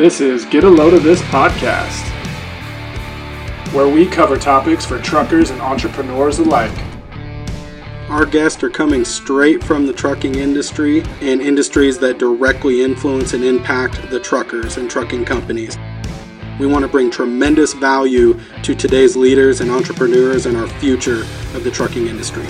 [0.00, 2.08] This is Get a Load of This podcast,
[3.74, 6.72] where we cover topics for truckers and entrepreneurs alike.
[8.08, 13.44] Our guests are coming straight from the trucking industry and industries that directly influence and
[13.44, 15.76] impact the truckers and trucking companies.
[16.58, 21.24] We want to bring tremendous value to today's leaders and entrepreneurs and our future
[21.54, 22.46] of the trucking industry.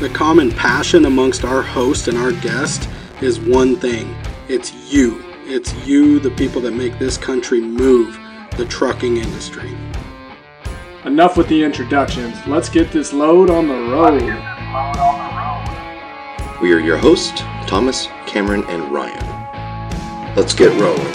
[0.00, 2.90] The common passion amongst our host and our guest
[3.22, 4.14] is one thing
[4.50, 5.23] it's you.
[5.46, 8.18] It's you, the people that make this country move,
[8.56, 9.76] the trucking industry.
[11.04, 12.34] Enough with the introductions.
[12.46, 14.22] Let's get this load on the road.
[16.62, 20.34] We are your hosts, Thomas, Cameron, and Ryan.
[20.34, 21.14] Let's get rolling.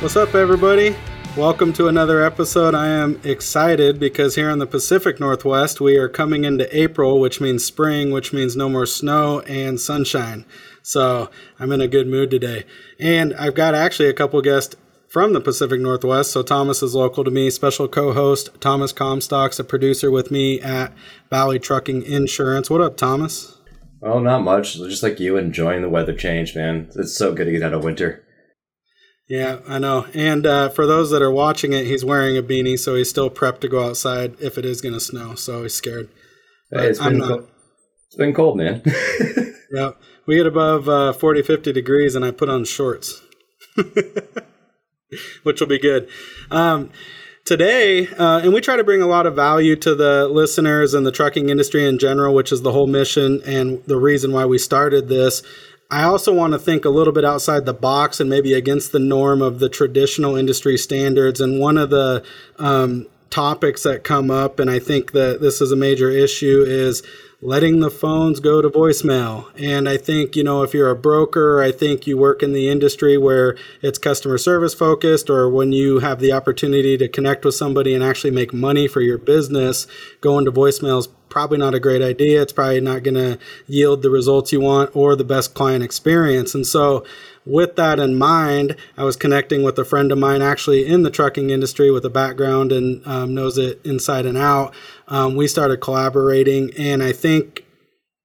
[0.00, 0.94] What's up, everybody?
[1.36, 2.76] Welcome to another episode.
[2.76, 7.40] I am excited because here in the Pacific Northwest, we are coming into April, which
[7.40, 10.44] means spring, which means no more snow and sunshine.
[10.84, 12.64] So I'm in a good mood today.
[13.00, 14.76] And I've got actually a couple guests
[15.08, 16.30] from the Pacific Northwest.
[16.30, 20.92] So Thomas is local to me, special co-host Thomas Comstock's a producer with me at
[21.30, 22.68] Valley Trucking Insurance.
[22.68, 23.56] What up, Thomas?
[24.02, 24.74] Oh, not much.
[24.74, 26.90] Just like you, enjoying the weather change, man.
[26.96, 28.22] It's so good to get out of winter.
[29.26, 30.06] Yeah, I know.
[30.12, 33.30] And uh, for those that are watching it, he's wearing a beanie, so he's still
[33.30, 35.34] prepped to go outside if it is going to snow.
[35.34, 36.10] So he's scared.
[36.70, 37.48] Hey, it's been cold.
[38.08, 38.82] It's been cold, man.
[39.74, 39.92] yeah,
[40.26, 43.20] we get above uh, 40, 50 degrees, and I put on shorts,
[45.42, 46.08] which will be good.
[46.50, 46.90] Um,
[47.44, 51.06] today, uh, and we try to bring a lot of value to the listeners and
[51.06, 54.58] the trucking industry in general, which is the whole mission and the reason why we
[54.58, 55.42] started this.
[55.90, 58.98] I also want to think a little bit outside the box and maybe against the
[58.98, 61.40] norm of the traditional industry standards.
[61.40, 62.24] And one of the
[62.58, 67.02] um, topics that come up, and I think that this is a major issue, is
[67.44, 69.50] letting the phones go to voicemail.
[69.60, 72.70] And I think, you know, if you're a broker, I think you work in the
[72.70, 77.54] industry where it's customer service focused, or when you have the opportunity to connect with
[77.54, 79.86] somebody and actually make money for your business,
[80.22, 82.40] going to voicemail is probably not a great idea.
[82.40, 86.54] It's probably not going to yield the results you want or the best client experience.
[86.54, 87.04] And so,
[87.44, 91.10] with that in mind, I was connecting with a friend of mine actually in the
[91.10, 94.72] trucking industry with a background and um, knows it inside and out.
[95.08, 97.64] Um, we started collaborating, and I think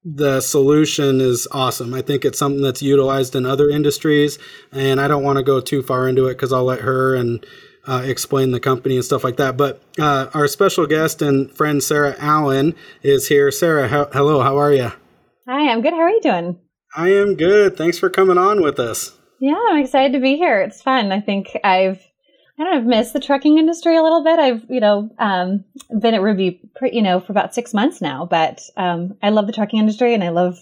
[0.03, 1.93] the solution is awesome.
[1.93, 4.39] I think it's something that's utilized in other industries,
[4.71, 7.45] and I don't want to go too far into it because I'll let her and
[7.87, 9.57] uh, explain the company and stuff like that.
[9.57, 13.51] But uh, our special guest and friend Sarah Allen is here.
[13.51, 14.91] Sarah, hello, how are you?
[15.47, 15.93] Hi, I'm good.
[15.93, 16.59] How are you doing?
[16.95, 17.75] I am good.
[17.77, 19.17] Thanks for coming on with us.
[19.39, 20.61] Yeah, I'm excited to be here.
[20.61, 21.11] It's fun.
[21.11, 22.03] I think I've
[22.59, 24.37] I don't know, I've missed the trucking industry a little bit.
[24.37, 25.63] I've, you know, um,
[25.97, 29.53] been at Ruby, you know, for about six months now, but um, I love the
[29.53, 30.57] trucking industry and I love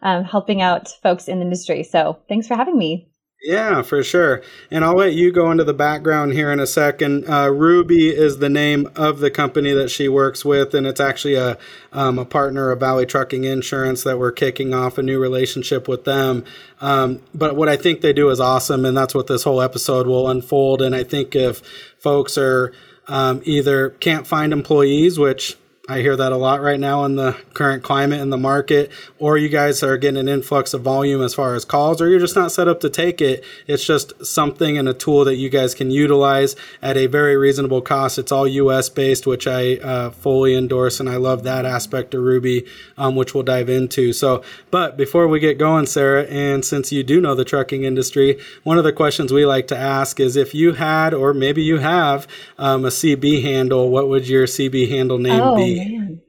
[0.00, 1.82] um, helping out folks in the industry.
[1.82, 3.10] So thanks for having me.
[3.42, 4.42] Yeah, for sure.
[4.70, 7.28] And I'll let you go into the background here in a second.
[7.28, 11.34] Uh, Ruby is the name of the company that she works with, and it's actually
[11.34, 11.56] a,
[11.92, 16.04] um, a partner of Valley Trucking Insurance that we're kicking off a new relationship with
[16.04, 16.44] them.
[16.80, 20.06] Um, but what I think they do is awesome, and that's what this whole episode
[20.06, 20.82] will unfold.
[20.82, 21.58] And I think if
[21.98, 22.72] folks are
[23.06, 25.56] um, either can't find employees, which
[25.88, 29.38] I hear that a lot right now in the current climate in the market, or
[29.38, 32.34] you guys are getting an influx of volume as far as calls, or you're just
[32.34, 33.44] not set up to take it.
[33.68, 37.82] It's just something and a tool that you guys can utilize at a very reasonable
[37.82, 38.18] cost.
[38.18, 42.22] It's all US based, which I uh, fully endorse, and I love that aspect of
[42.22, 42.66] Ruby,
[42.98, 44.12] um, which we'll dive into.
[44.12, 44.42] So,
[44.72, 48.76] but before we get going, Sarah, and since you do know the trucking industry, one
[48.76, 52.26] of the questions we like to ask is if you had, or maybe you have,
[52.58, 55.54] um, a CB handle, what would your CB handle name oh.
[55.54, 55.75] be?
[55.76, 56.20] Man.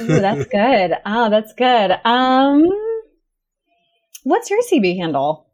[0.00, 0.96] Ooh, that's good.
[1.06, 1.92] Oh, that's good.
[2.04, 2.68] Um,
[4.24, 5.46] what's your CB handle?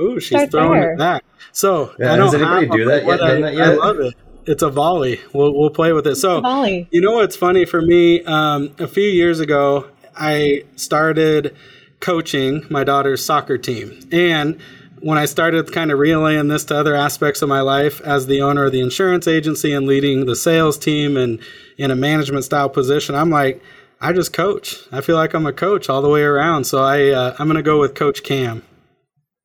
[0.00, 0.94] Ooh, she's Start throwing there.
[0.94, 1.24] it back.
[1.52, 3.22] So, yeah, does anybody do that yet?
[3.22, 3.68] I, that yet?
[3.68, 4.14] I love it.
[4.46, 5.20] It's a volley.
[5.32, 6.16] We'll we'll play with it.
[6.16, 6.88] So, volley.
[6.90, 8.22] you know what's funny for me?
[8.24, 11.54] Um, a few years ago, I started
[12.00, 14.58] coaching my daughter's soccer team, and
[15.02, 18.40] when I started kind of relaying this to other aspects of my life as the
[18.40, 21.40] owner of the insurance agency and leading the sales team and
[21.76, 23.62] in a management style position, I'm like,
[24.00, 24.76] I just coach.
[24.92, 26.64] I feel like I'm a coach all the way around.
[26.64, 28.62] So I uh, I'm going to go with Coach Cam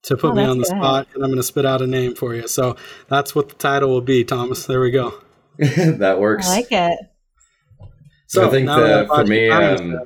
[0.04, 0.77] to put oh, me on the good.
[0.77, 2.48] spot, and I'm going to spit out a name for you.
[2.48, 2.75] So
[3.07, 4.65] that's what the title will be, Thomas.
[4.65, 5.13] There we go.
[5.57, 6.48] that works.
[6.48, 7.00] I like it.
[8.27, 10.00] So I think that for me, um,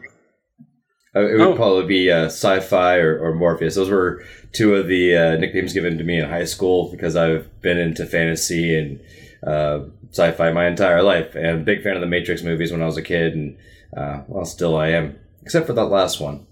[1.14, 1.56] it would oh.
[1.56, 3.76] probably be uh, sci-fi or, or, Morpheus.
[3.76, 4.24] Those were
[4.54, 8.06] two of the uh, nicknames given to me in high school because I've been into
[8.06, 9.00] fantasy and
[9.46, 12.98] uh, sci-fi my entire life, and big fan of the Matrix movies when I was
[12.98, 13.58] a kid, and
[13.96, 16.48] uh, well, still I am, except for that last one.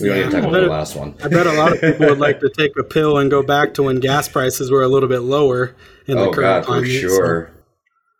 [0.00, 1.14] We don't yeah, even talk about the last one.
[1.22, 3.74] I bet a lot of people would like to take a pill and go back
[3.74, 5.74] to when gas prices were a little bit lower
[6.06, 6.84] in oh, the current God, climate.
[6.84, 7.50] for sure.
[7.52, 7.60] So.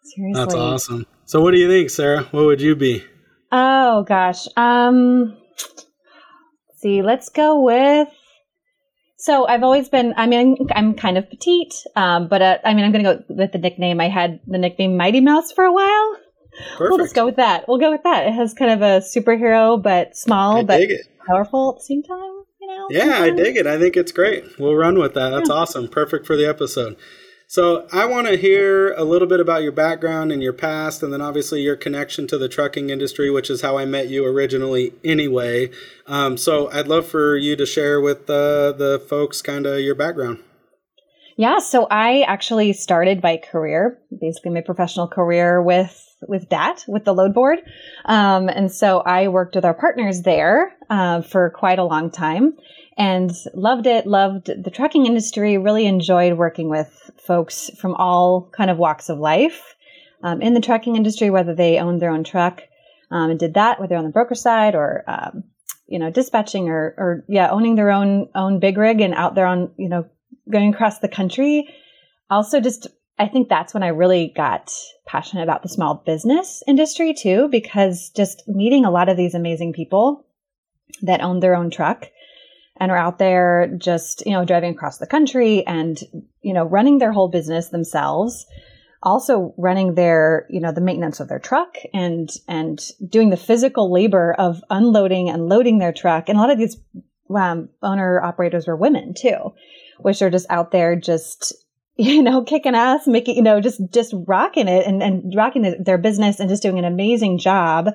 [0.02, 0.32] Seriously.
[0.34, 1.06] That's awesome.
[1.24, 2.24] So what do you think, Sarah?
[2.24, 3.04] What would you be?
[3.52, 4.46] Oh gosh.
[4.56, 5.36] Um
[6.78, 8.08] see, let's go with
[9.20, 10.14] so I've always been.
[10.16, 13.24] I mean, I'm kind of petite, um, but uh, I mean, I'm going to go
[13.28, 14.00] with the nickname.
[14.00, 16.16] I had the nickname Mighty Mouse for a while.
[16.78, 16.80] Perfect.
[16.80, 17.68] We'll just go with that.
[17.68, 18.26] We'll go with that.
[18.26, 20.88] It has kind of a superhero, but small, I but
[21.26, 22.44] powerful at the same time.
[22.62, 22.86] You know.
[22.88, 23.66] Yeah, I dig it.
[23.66, 24.58] I think it's great.
[24.58, 25.28] We'll run with that.
[25.30, 25.54] That's yeah.
[25.54, 25.88] awesome.
[25.88, 26.96] Perfect for the episode.
[27.50, 31.12] So I want to hear a little bit about your background and your past, and
[31.12, 34.92] then obviously your connection to the trucking industry, which is how I met you originally,
[35.02, 35.70] anyway.
[36.06, 39.96] Um, so I'd love for you to share with uh, the folks kind of your
[39.96, 40.38] background.
[41.36, 47.04] Yeah, so I actually started my career, basically my professional career with with DAT, with
[47.04, 47.58] the load board.
[48.04, 52.52] Um, and so I worked with our partners there uh, for quite a long time
[53.00, 58.68] and loved it, loved the trucking industry, really enjoyed working with folks from all kind
[58.68, 59.74] of walks of life
[60.22, 62.60] um, in the trucking industry, whether they owned their own truck
[63.10, 65.44] um, and did that, whether on the broker side or, um,
[65.86, 69.46] you know, dispatching or, or, yeah, owning their own, own big rig and out there
[69.46, 70.06] on, you know,
[70.52, 71.74] going across the country.
[72.28, 72.86] Also just,
[73.18, 74.70] I think that's when I really got
[75.06, 79.72] passionate about the small business industry too, because just meeting a lot of these amazing
[79.72, 80.26] people
[81.00, 82.10] that own their own truck
[82.80, 86.00] and are out there just, you know, driving across the country and,
[86.40, 88.46] you know, running their whole business themselves.
[89.02, 93.90] Also running their, you know, the maintenance of their truck and, and doing the physical
[93.90, 96.28] labor of unloading and loading their truck.
[96.28, 96.76] And a lot of these
[97.34, 99.54] um, owner operators were women too,
[100.00, 101.54] which are just out there just,
[101.96, 105.76] you know, kicking ass, making, you know, just, just rocking it and, and rocking the,
[105.82, 107.88] their business and just doing an amazing job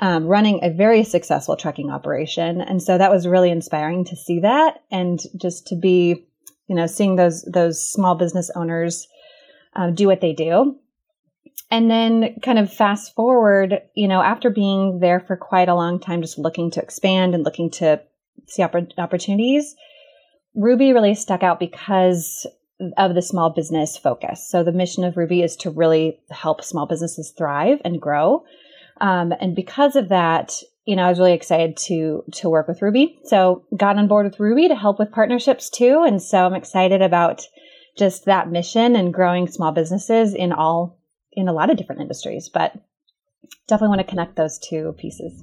[0.00, 2.60] um, running a very successful trucking operation.
[2.60, 6.26] And so that was really inspiring to see that and just to be,
[6.68, 9.08] you know, seeing those, those small business owners
[9.74, 10.76] um, do what they do.
[11.70, 15.98] And then kind of fast forward, you know, after being there for quite a long
[15.98, 18.00] time, just looking to expand and looking to
[18.46, 19.74] see opp- opportunities,
[20.54, 22.46] Ruby really stuck out because
[22.96, 24.48] of the small business focus.
[24.48, 28.44] So the mission of Ruby is to really help small businesses thrive and grow.
[29.00, 30.52] Um, and because of that,
[30.84, 33.18] you know, I was really excited to to work with Ruby.
[33.24, 36.04] So got on board with Ruby to help with partnerships too.
[36.06, 37.42] And so I'm excited about
[37.98, 40.98] just that mission and growing small businesses in all
[41.32, 42.48] in a lot of different industries.
[42.48, 42.74] But
[43.66, 45.42] definitely want to connect those two pieces.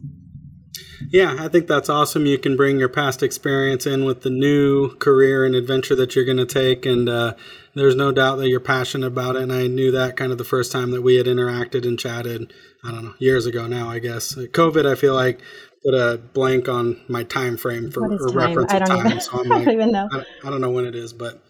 [1.10, 2.26] Yeah, I think that's awesome.
[2.26, 6.26] You can bring your past experience in with the new career and adventure that you're
[6.26, 7.36] going to take, and uh,
[7.76, 9.44] there's no doubt that you're passionate about it.
[9.44, 12.54] And I knew that kind of the first time that we had interacted and chatted.
[12.84, 14.36] I don't know, years ago now, I guess.
[14.36, 15.40] COVID, I feel like
[15.84, 18.36] put a blank on my time frame for time?
[18.36, 19.06] reference of time.
[19.08, 20.10] Even, so I'm like, I don't even know.
[20.12, 21.42] I, I don't know when it is, but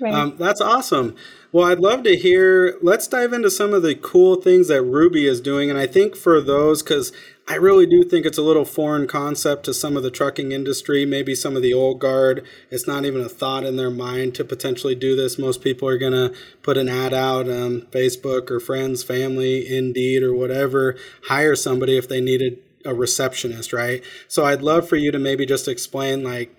[0.00, 0.14] right.
[0.14, 1.16] um, that's awesome.
[1.52, 2.78] Well, I'd love to hear.
[2.82, 6.16] Let's dive into some of the cool things that Ruby is doing, and I think
[6.16, 7.12] for those, because
[7.50, 11.04] I really do think it's a little foreign concept to some of the trucking industry,
[11.04, 12.46] maybe some of the old guard.
[12.70, 15.36] It's not even a thought in their mind to potentially do this.
[15.36, 16.32] Most people are going to
[16.62, 20.94] put an ad out on Facebook or friends, family, Indeed, or whatever,
[21.24, 24.04] hire somebody if they needed a receptionist, right?
[24.28, 26.54] So I'd love for you to maybe just explain like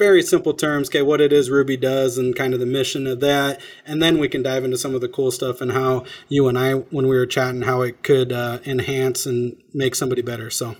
[0.00, 3.20] very simple terms, okay, what it is Ruby does and kind of the mission of
[3.20, 3.60] that.
[3.84, 6.58] And then we can dive into some of the cool stuff and how you and
[6.58, 10.48] I, when we were chatting, how it could uh, enhance and make somebody better.
[10.48, 10.74] So.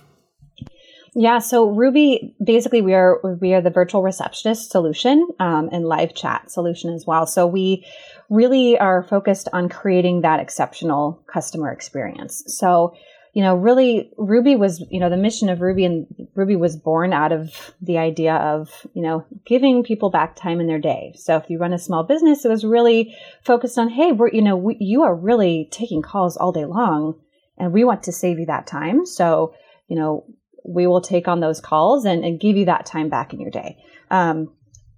[1.13, 6.15] Yeah, so Ruby basically we are we are the virtual receptionist solution um, and live
[6.15, 7.27] chat solution as well.
[7.27, 7.85] So we
[8.29, 12.43] really are focused on creating that exceptional customer experience.
[12.47, 12.95] So
[13.33, 17.13] you know, really Ruby was, you know, the mission of Ruby and Ruby was born
[17.13, 21.13] out of the idea of, you know, giving people back time in their day.
[21.15, 24.41] So if you run a small business, it was really focused on, hey, we're, you
[24.41, 27.19] know, we, you are really taking calls all day long
[27.57, 29.05] and we want to save you that time.
[29.05, 29.53] So,
[29.87, 30.25] you know,
[30.65, 33.49] we will take on those calls and, and give you that time back in your
[33.49, 33.77] day.
[34.09, 34.53] Um,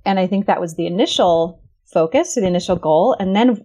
[0.06, 3.16] and I think that was the initial focus, the initial goal.
[3.20, 3.64] And then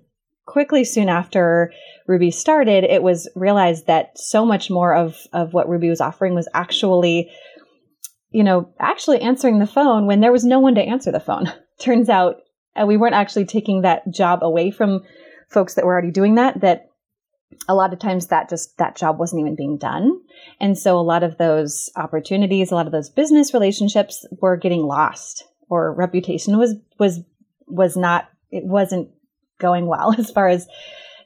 [0.49, 1.73] quickly soon after
[2.07, 6.35] Ruby started, it was realized that so much more of, of what Ruby was offering
[6.35, 7.31] was actually,
[8.31, 11.53] you know, actually answering the phone when there was no one to answer the phone.
[11.79, 12.37] Turns out
[12.75, 15.03] uh, we weren't actually taking that job away from
[15.51, 16.87] folks that were already doing that, that
[17.69, 20.21] a lot of times that just that job wasn't even being done
[20.61, 24.83] and so a lot of those opportunities a lot of those business relationships were getting
[24.83, 27.21] lost or reputation was was
[27.67, 29.09] was not it wasn't
[29.59, 30.67] going well as far as,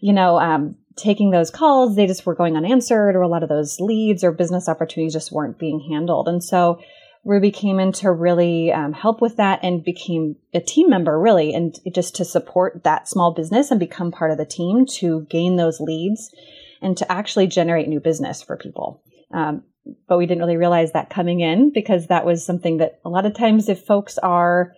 [0.00, 1.96] you know, um, taking those calls.
[1.96, 5.32] They just were going unanswered, or a lot of those leads or business opportunities just
[5.32, 6.28] weren't being handled.
[6.28, 6.80] And so
[7.24, 11.54] Ruby came in to really um, help with that and became a team member, really,
[11.54, 15.56] and just to support that small business and become part of the team to gain
[15.56, 16.34] those leads
[16.80, 19.02] and to actually generate new business for people.
[19.32, 19.62] Um,
[20.08, 23.26] but we didn't really realize that coming in because that was something that a lot
[23.26, 24.74] of times, if folks are,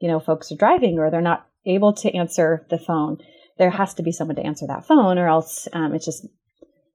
[0.00, 3.18] you know, folks are driving or they're not able to answer the phone,
[3.58, 6.26] there has to be someone to answer that phone, or else um, it's just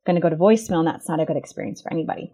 [0.06, 2.32] going to go to voicemail, and that's not a good experience for anybody.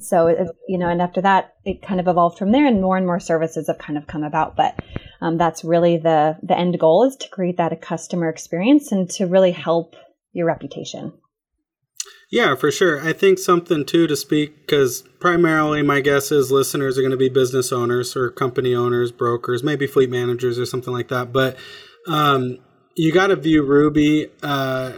[0.00, 0.28] So,
[0.66, 3.20] you know, and after that, it kind of evolved from there, and more and more
[3.20, 4.56] services have kind of come about.
[4.56, 4.80] But
[5.20, 9.08] um, that's really the the end goal is to create that a customer experience and
[9.10, 9.94] to really help
[10.32, 11.12] your reputation.
[12.30, 13.00] Yeah, for sure.
[13.06, 17.16] I think something too to speak because primarily my guess is listeners are going to
[17.16, 21.32] be business owners or company owners, brokers, maybe fleet managers or something like that.
[21.32, 21.56] But
[22.08, 22.58] um,
[22.96, 24.30] you got to view Ruby.
[24.42, 24.92] Uh,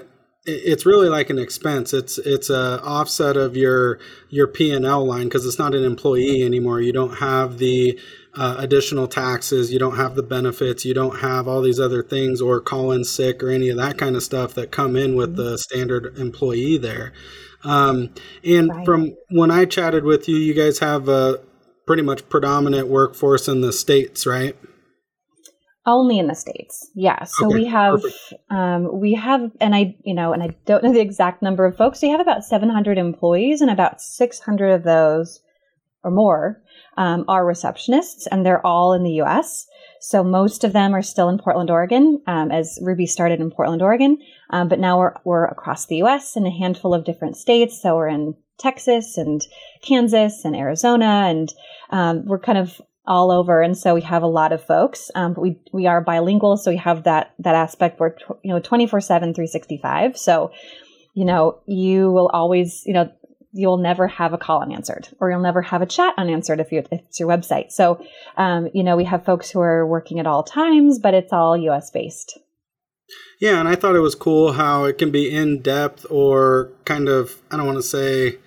[0.47, 1.93] it's really like an expense.
[1.93, 5.85] It's it's a offset of your your P and L line because it's not an
[5.85, 6.81] employee anymore.
[6.81, 7.99] You don't have the
[8.37, 9.73] uh, additional taxes.
[9.73, 10.85] You don't have the benefits.
[10.85, 13.99] You don't have all these other things or call in sick or any of that
[13.99, 17.13] kind of stuff that come in with the standard employee there.
[17.65, 18.11] Um,
[18.45, 18.85] and right.
[18.85, 21.41] from when I chatted with you, you guys have a
[21.87, 24.57] pretty much predominant workforce in the states, right?
[25.87, 27.25] Only in the states, yeah.
[27.25, 28.03] So okay, we have,
[28.49, 31.77] um, we have, and I, you know, and I don't know the exact number of
[31.77, 32.01] folks.
[32.01, 35.41] We have about 700 employees, and about 600 of those
[36.03, 36.63] or more
[36.97, 39.67] um, are receptionists, and they're all in the U.S.
[40.01, 43.83] So most of them are still in Portland, Oregon, um, as Ruby started in Portland,
[43.83, 44.19] Oregon.
[44.51, 46.37] Um, but now we're we're across the U.S.
[46.37, 47.81] in a handful of different states.
[47.81, 49.41] So we're in Texas and
[49.83, 51.53] Kansas and Arizona, and
[51.91, 53.61] um, we're kind of all over.
[53.61, 56.57] And so we have a lot of folks, um, but we, we are bilingual.
[56.57, 60.17] So we have that, that aspect where, you know, 24 seven, 365.
[60.17, 60.53] So,
[61.13, 63.13] you know, you will always, you know,
[63.55, 66.81] you'll never have a call unanswered or you'll never have a chat unanswered if, you,
[66.81, 67.71] if it's your website.
[67.71, 68.05] So,
[68.37, 71.57] um, you know, we have folks who are working at all times, but it's all
[71.57, 72.39] US based.
[73.41, 77.09] Yeah, and I thought it was cool how it can be in depth or kind
[77.09, 78.39] of, I don't want to say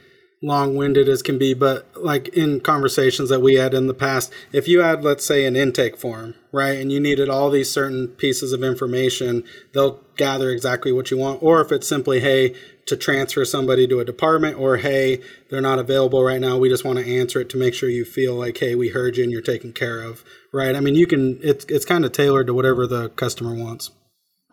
[0.44, 4.68] long-winded as can be but like in conversations that we had in the past if
[4.68, 8.54] you had let's say an intake form right and you needed all these certain pieces
[8.54, 12.54] of information they'll gather exactly what you want or if it's simply hey
[12.88, 16.86] to transfer somebody to a department or hey they're not available right now we just
[16.86, 19.32] want to answer it to make sure you feel like hey we heard you and
[19.32, 22.54] you're taken care of right i mean you can it's it's kind of tailored to
[22.54, 23.92] whatever the customer wants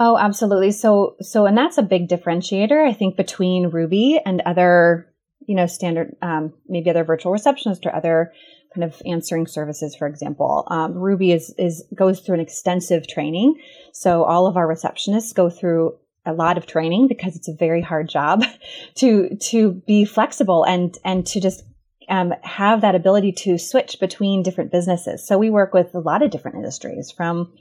[0.01, 0.73] Oh, absolutely.
[0.73, 5.15] So, so, and that's a big differentiator, I think, between Ruby and other
[5.47, 8.33] you know, standard, um, maybe other virtual receptionists or other
[8.75, 10.67] kind of answering services, for example.
[10.69, 13.61] Um, Ruby is, is, goes through an extensive training.
[13.93, 15.97] So all of our receptionists go through
[16.27, 18.45] a lot of training because it's a very hard job
[18.97, 21.65] to, to be flexible and, and to just
[22.09, 25.27] um, have that ability to switch between different businesses.
[25.27, 27.53] So we work with a lot of different industries from,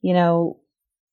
[0.00, 0.60] you know,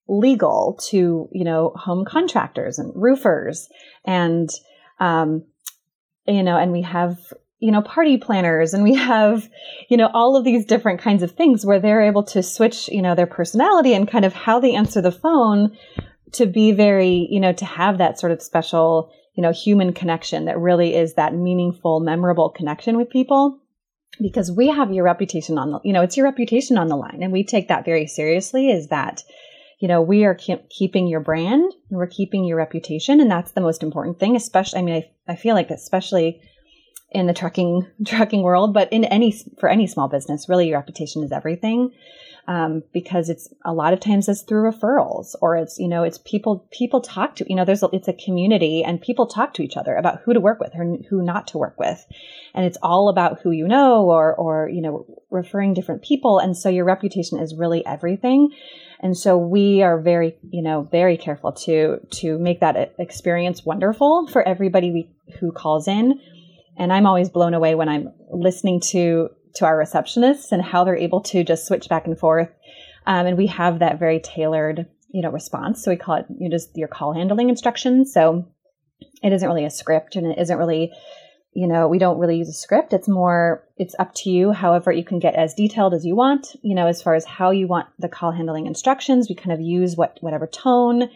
[0.08, 3.70] legal to, you know, home contractors and roofers
[4.06, 4.50] and,
[5.00, 5.46] um,
[6.26, 7.18] you know, and we have,
[7.60, 9.48] you know, party planners and we have,
[9.90, 13.02] you know, all of these different kinds of things where they're able to switch, you
[13.02, 15.78] know, their personality and kind of how they answer the phone
[16.34, 20.46] to be very, you know, to have that sort of special, you know, human connection
[20.46, 23.60] that really is that meaningful, memorable connection with people.
[24.22, 27.20] Because we have your reputation on the, you know, it's your reputation on the line.
[27.22, 29.24] And we take that very seriously is that,
[29.80, 33.22] you know, we are keep, keeping your brand and we're keeping your reputation.
[33.22, 36.42] And that's the most important thing, especially, I mean, I, I feel like especially
[37.12, 41.24] in the trucking, trucking world, but in any, for any small business, really your reputation
[41.24, 41.92] is everything.
[42.50, 46.18] Um, because it's a lot of times it's through referrals or it's, you know, it's
[46.18, 49.62] people, people talk to, you know, there's, a, it's a community and people talk to
[49.62, 52.04] each other about who to work with or who not to work with.
[52.56, 56.40] And it's all about who you know or, or, you know, referring different people.
[56.40, 58.50] And so your reputation is really everything.
[59.00, 64.28] And so we are very, you know, very careful to to make that experience wonderful
[64.28, 66.20] for everybody we, who calls in.
[66.78, 70.96] And I'm always blown away when I'm listening to to our receptionists and how they're
[70.96, 72.50] able to just switch back and forth.
[73.06, 75.84] Um, and we have that very tailored, you know, response.
[75.84, 78.14] So we call it you know, just your call handling instructions.
[78.14, 78.48] So
[79.24, 80.92] it isn't really a script and it isn't really
[81.54, 82.94] you know, we don't really use a script.
[82.94, 84.52] It's more, it's up to you.
[84.52, 87.52] However, you can get as detailed as you want, you know, as far as how
[87.52, 89.28] you want the call handling instructions.
[89.30, 91.10] We kind of use what, whatever tone,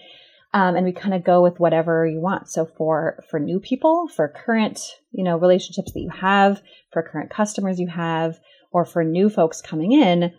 [0.53, 2.48] um, and we kind of go with whatever you want.
[2.50, 4.79] So for, for new people, for current,
[5.12, 8.39] you know, relationships that you have, for current customers you have,
[8.72, 10.31] or for new folks coming in,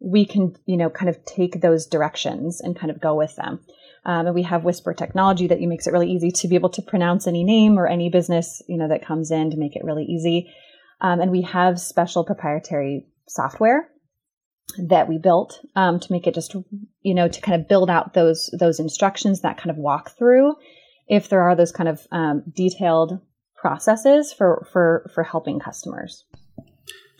[0.00, 3.60] we can, you know, kind of take those directions and kind of go with them.
[4.04, 6.82] Um, and we have Whisper technology that makes it really easy to be able to
[6.82, 10.04] pronounce any name or any business, you know, that comes in to make it really
[10.04, 10.52] easy.
[11.00, 13.88] Um, and we have special proprietary software
[14.78, 16.54] that we built um, to make it just
[17.02, 20.54] you know to kind of build out those those instructions that kind of walk through
[21.08, 23.20] if there are those kind of um, detailed
[23.56, 26.24] processes for for for helping customers.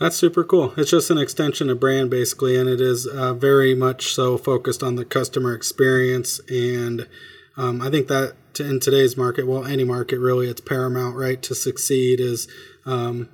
[0.00, 0.74] That's super cool.
[0.76, 4.82] It's just an extension of brand basically and it is uh, very much so focused
[4.82, 7.08] on the customer experience and
[7.56, 11.54] um, i think that in today's market well any market really it's paramount right to
[11.54, 12.48] succeed is
[12.86, 13.28] um,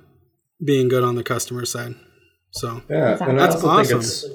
[0.63, 1.95] being good on the customer side
[2.51, 3.85] so yeah, and that's awesome.
[3.85, 4.25] Think it's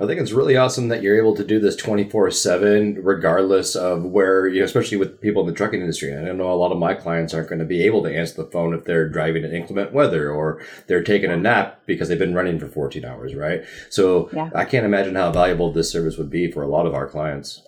[0.00, 4.04] I think it's really awesome that you're able to do this 24 7, regardless of
[4.04, 6.16] where, you know, especially with people in the trucking industry.
[6.16, 8.50] I know a lot of my clients aren't going to be able to answer the
[8.50, 12.34] phone if they're driving in inclement weather or they're taking a nap because they've been
[12.34, 13.62] running for 14 hours, right?
[13.90, 14.50] So yeah.
[14.54, 17.62] I can't imagine how valuable this service would be for a lot of our clients.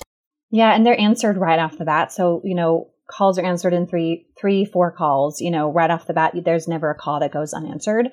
[0.53, 2.13] Yeah, and they're answered right off the bat.
[2.13, 6.07] So, you know, calls are answered in three, three, four calls, you know, right off
[6.07, 6.35] the bat.
[6.45, 8.11] There's never a call that goes unanswered.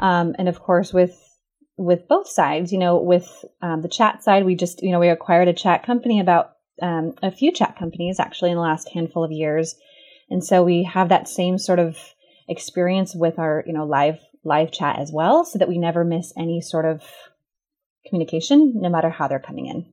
[0.00, 1.16] Um, and of course, with
[1.76, 5.08] with both sides, you know, with um, the chat side, we just, you know, we
[5.08, 6.52] acquired a chat company about
[6.82, 9.76] um, a few chat companies actually in the last handful of years,
[10.28, 11.96] and so we have that same sort of
[12.48, 16.32] experience with our, you know, live live chat as well, so that we never miss
[16.36, 17.02] any sort of
[18.06, 19.92] communication, no matter how they're coming in.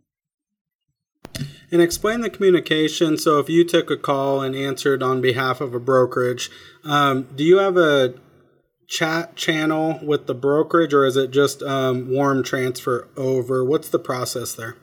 [1.70, 3.18] And explain the communication.
[3.18, 6.50] So, if you took a call and answered on behalf of a brokerage,
[6.86, 8.14] um, do you have a
[8.88, 13.64] chat channel with the brokerage, or is it just um, warm transfer over?
[13.64, 14.78] What's the process there?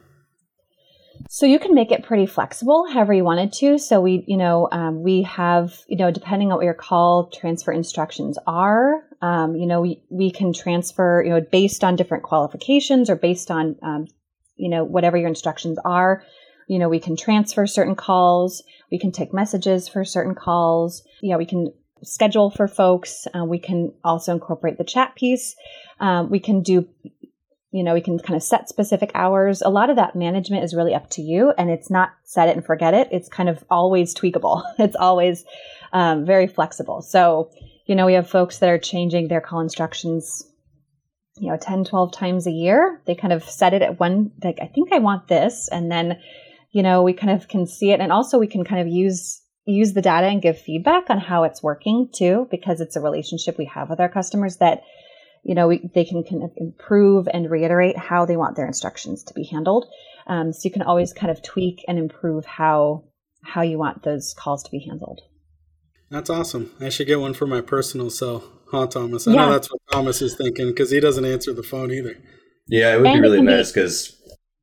[1.31, 3.79] So you can make it pretty flexible, however you wanted to.
[3.79, 7.73] So we, you know, um, we have, you know, depending on what your call transfer
[7.73, 13.09] instructions are, um, you know, we, we can transfer, you know, based on different qualifications
[13.09, 14.07] or based on, um,
[14.57, 16.23] you know, whatever your instructions are.
[16.69, 18.63] You know, we can transfer certain calls.
[18.91, 21.03] We can take messages for certain calls.
[21.23, 21.73] Yeah, we can
[22.05, 23.27] schedule for folks.
[23.35, 25.57] Uh, we can also incorporate the chat piece.
[26.01, 26.89] Um, we can do,
[27.71, 29.63] you know, we can kind of set specific hours.
[29.63, 32.57] A lot of that management is really up to you, and it's not set it
[32.57, 33.09] and forget it.
[33.11, 34.63] It's kind of always tweakable.
[34.79, 35.45] It's always
[35.93, 37.03] um, very flexible.
[37.03, 37.51] So,
[37.87, 40.45] you know, we have folks that are changing their call instructions
[41.39, 44.59] you know 10 12 times a year they kind of set it at one like
[44.63, 46.19] i think i want this and then
[46.71, 49.43] you know we kind of can see it and also we can kind of use
[49.67, 53.57] use the data and give feedback on how it's working too, because it's a relationship
[53.59, 54.83] we have with our customers that,
[55.43, 59.23] you know, we, they can, kind of improve and reiterate how they want their instructions
[59.25, 59.87] to be handled.
[60.27, 63.05] Um, so you can always kind of tweak and improve how
[63.43, 65.21] how you want those calls to be handled.
[66.11, 66.71] That's awesome.
[66.81, 69.29] I should get one for my personal cell, huh, Thomas?
[69.29, 69.45] I yeah.
[69.45, 72.17] know that's what Thomas is thinking because he doesn't answer the phone either.
[72.69, 74.17] Yeah, it would and be really nice because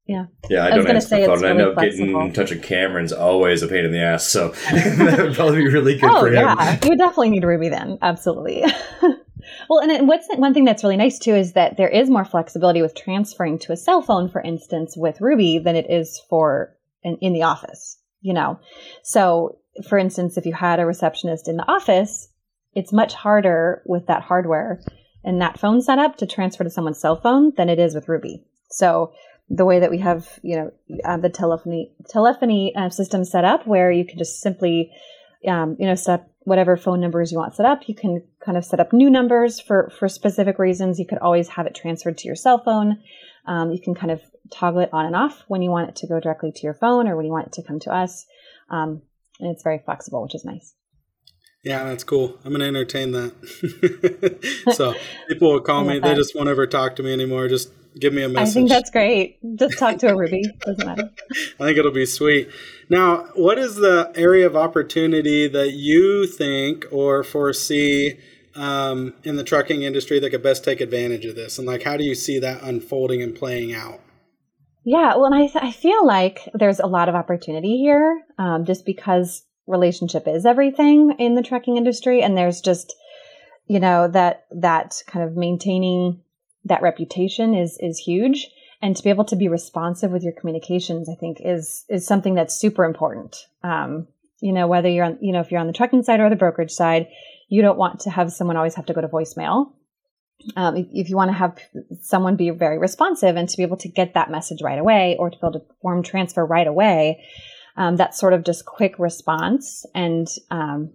[0.06, 0.26] yeah.
[0.50, 1.42] Yeah, I, I don't answer the phone.
[1.42, 2.06] Really I know flexible.
[2.06, 5.58] getting in touch with Cameron's always a pain in the ass, so that would probably
[5.58, 6.34] be really good oh, for him.
[6.34, 7.98] Yeah, you would definitely need Ruby then.
[8.02, 8.64] Absolutely.
[9.70, 12.82] well, and what's one thing that's really nice too is that there is more flexibility
[12.82, 17.18] with transferring to a cell phone, for instance, with Ruby than it is for in,
[17.22, 18.00] in the office.
[18.22, 18.60] You know,
[19.04, 22.30] so for instance, if you had a receptionist in the office,
[22.74, 24.82] it's much harder with that hardware
[25.24, 28.44] and that phone setup to transfer to someone's cell phone than it is with Ruby.
[28.70, 29.12] So
[29.54, 30.72] the way that we have, you know,
[31.04, 34.92] uh, the telephony telephony uh, system set up, where you can just simply,
[35.48, 37.88] um, you know, set up whatever phone numbers you want set up.
[37.88, 41.00] You can kind of set up new numbers for for specific reasons.
[41.00, 43.00] You could always have it transferred to your cell phone.
[43.46, 46.08] Um, you can kind of toggle it on and off when you want it to
[46.08, 48.26] go directly to your phone or when you want it to come to us.
[48.70, 49.02] Um,
[49.40, 50.76] and it's very flexible, which is nice.
[51.64, 52.40] Yeah, that's cool.
[52.44, 53.34] I'm going to entertain that.
[54.74, 54.94] so
[55.28, 56.00] people will call me.
[56.00, 57.48] They just won't ever talk to me anymore.
[57.48, 58.50] Just give me a message.
[58.50, 59.40] I think that's great.
[59.56, 60.44] Just talk to a Ruby.
[60.66, 61.12] Doesn't matter.
[61.60, 62.50] I think it'll be sweet.
[62.90, 68.20] Now, what is the area of opportunity that you think or foresee
[68.56, 71.58] um, in the trucking industry that could best take advantage of this?
[71.58, 74.00] And like, how do you see that unfolding and playing out?
[74.84, 78.66] Yeah, well, and I, th- I feel like there's a lot of opportunity here um,
[78.66, 82.24] just because relationship is everything in the trucking industry.
[82.24, 82.96] And there's just,
[83.68, 86.22] you know, that, that kind of maintaining
[86.66, 88.48] that reputation is is huge.
[88.84, 92.36] And to be able to be responsive with your communications i think is is something
[92.36, 93.36] that's super important.
[93.64, 94.08] Um,
[94.40, 96.36] you know whether you're on you know if you're on the trucking side or the
[96.36, 97.08] brokerage side
[97.52, 99.74] you don't want to have someone always have to go to voicemail.
[100.56, 101.60] Um, if, if, you want to have
[102.02, 105.30] someone be very responsive and to be able to get that message right away or
[105.30, 107.24] to be able to warm transfer right away
[107.78, 110.94] um, that sort of just quick response and um,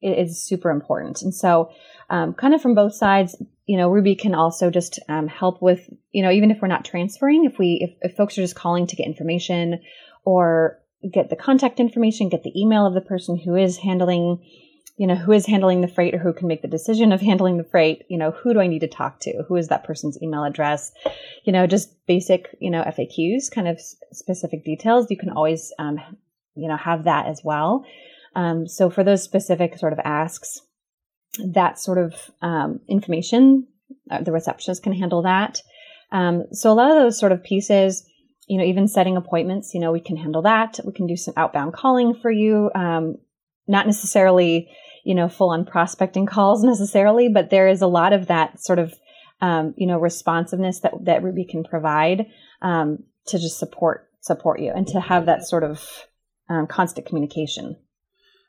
[0.00, 1.22] it is super important.
[1.22, 1.70] And so
[2.10, 5.90] um, kind of from both sides you know, Ruby can also just um, help with,
[6.12, 8.86] you know, even if we're not transferring, if we, if, if folks are just calling
[8.86, 9.80] to get information
[10.24, 10.78] or
[11.12, 14.40] get the contact information, get the email of the person who is handling
[14.98, 17.58] you know, who is handling the freight or who can make the decision of handling
[17.58, 18.06] the freight?
[18.08, 19.42] You know, who do I need to talk to?
[19.46, 20.90] Who is that person's email address?
[21.44, 23.78] You know, just basic, you know, FAQs, kind of
[24.12, 25.10] specific details.
[25.10, 26.00] You can always, um,
[26.54, 27.84] you know, have that as well.
[28.34, 30.62] Um, so for those specific sort of asks,
[31.52, 33.66] that sort of um, information,
[34.10, 35.60] uh, the receptionist can handle that.
[36.12, 38.06] Um, so a lot of those sort of pieces,
[38.46, 40.78] you know, even setting appointments, you know, we can handle that.
[40.84, 42.70] We can do some outbound calling for you.
[42.74, 43.16] Um,
[43.66, 44.68] not necessarily,
[45.04, 48.78] you know, full on prospecting calls necessarily, but there is a lot of that sort
[48.78, 48.94] of,
[49.40, 52.26] um, you know, responsiveness that, that Ruby can provide,
[52.62, 56.06] um, to just support, support you and to have that sort of,
[56.48, 57.76] um, constant communication.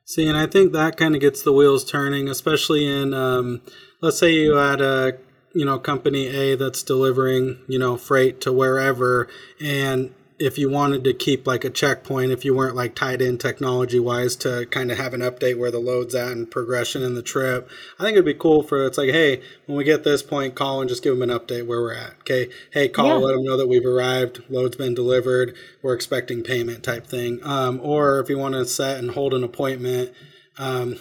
[0.09, 3.61] See, and I think that kind of gets the wheels turning, especially in, um,
[3.99, 5.17] let's say you had a,
[5.53, 9.27] you know, company A that's delivering, you know, freight to wherever,
[9.59, 13.37] and if you wanted to keep like a checkpoint, if you weren't like tied in
[13.37, 17.15] technology wise to kind of have an update where the load's at and progression in
[17.15, 17.69] the trip,
[17.99, 20.81] I think it'd be cool for it's like, hey, when we get this point, call
[20.81, 22.13] and just give them an update where we're at.
[22.19, 23.25] Okay, hey, call, yeah.
[23.25, 27.39] let them know that we've arrived, load's been delivered, we're expecting payment type thing.
[27.43, 30.13] Um, or if you want to set and hold an appointment,
[30.59, 30.99] um,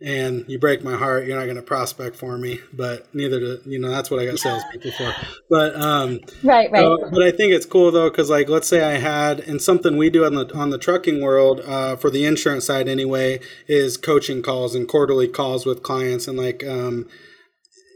[0.00, 2.60] and you break my heart, you're not going to prospect for me.
[2.72, 3.90] But neither do you know.
[3.90, 5.14] That's what I got salespeople for.
[5.48, 6.98] But um, right, right.
[7.10, 10.10] But I think it's cool though, because like let's say I had, and something we
[10.10, 14.42] do on the on the trucking world uh, for the insurance side anyway is coaching
[14.42, 17.08] calls and quarterly calls with clients, and like um,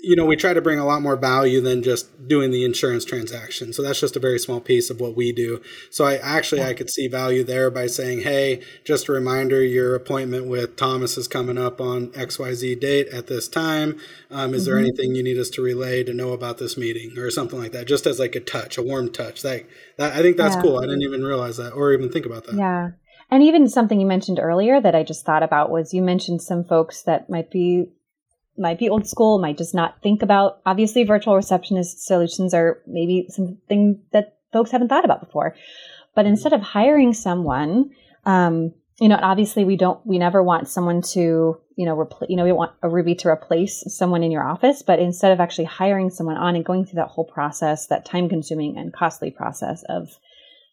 [0.02, 3.04] you know, we try to bring a lot more value than just doing the insurance
[3.04, 3.72] transaction.
[3.72, 5.60] So that's just a very small piece of what we do.
[5.90, 9.94] So I actually I could see value there by saying, "Hey, just a reminder, your
[9.94, 13.98] appointment with Thomas is coming up on XYZ date at this time.
[14.30, 14.70] Um, is mm-hmm.
[14.70, 17.72] there anything you need us to relay to know about this meeting or something like
[17.72, 19.44] that?" Just as like a touch, a warm touch.
[19.44, 20.62] Like that, I think that's yeah.
[20.62, 20.78] cool.
[20.78, 22.54] I didn't even realize that or even think about that.
[22.54, 22.90] Yeah.
[23.30, 26.64] And even something you mentioned earlier that I just thought about was you mentioned some
[26.64, 27.86] folks that might be
[28.60, 30.60] might be old school, might just not think about.
[30.66, 35.56] Obviously, virtual receptionist solutions are maybe something that folks haven't thought about before.
[36.14, 37.90] But instead of hiring someone,
[38.26, 42.36] um, you know, obviously we don't, we never want someone to, you know, replace, you
[42.36, 45.64] know, we want a Ruby to replace someone in your office, but instead of actually
[45.64, 49.82] hiring someone on and going through that whole process, that time consuming and costly process
[49.88, 50.18] of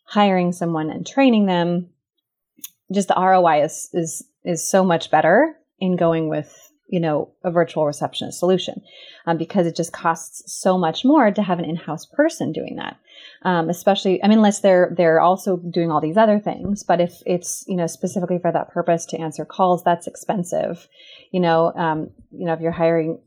[0.04, 1.90] hiring someone and training them,
[2.92, 7.52] just the ROI is, is, is so much better in going with you know, a
[7.52, 8.82] virtual receptionist solution
[9.26, 12.98] um, because it just costs so much more to have an in-house person doing that.
[13.44, 16.84] Um, especially, I mean, unless they're they're also doing all these other things.
[16.84, 20.88] But if it's you know specifically for that purpose to answer calls, that's expensive.
[21.32, 23.20] You know, um, you know if you're hiring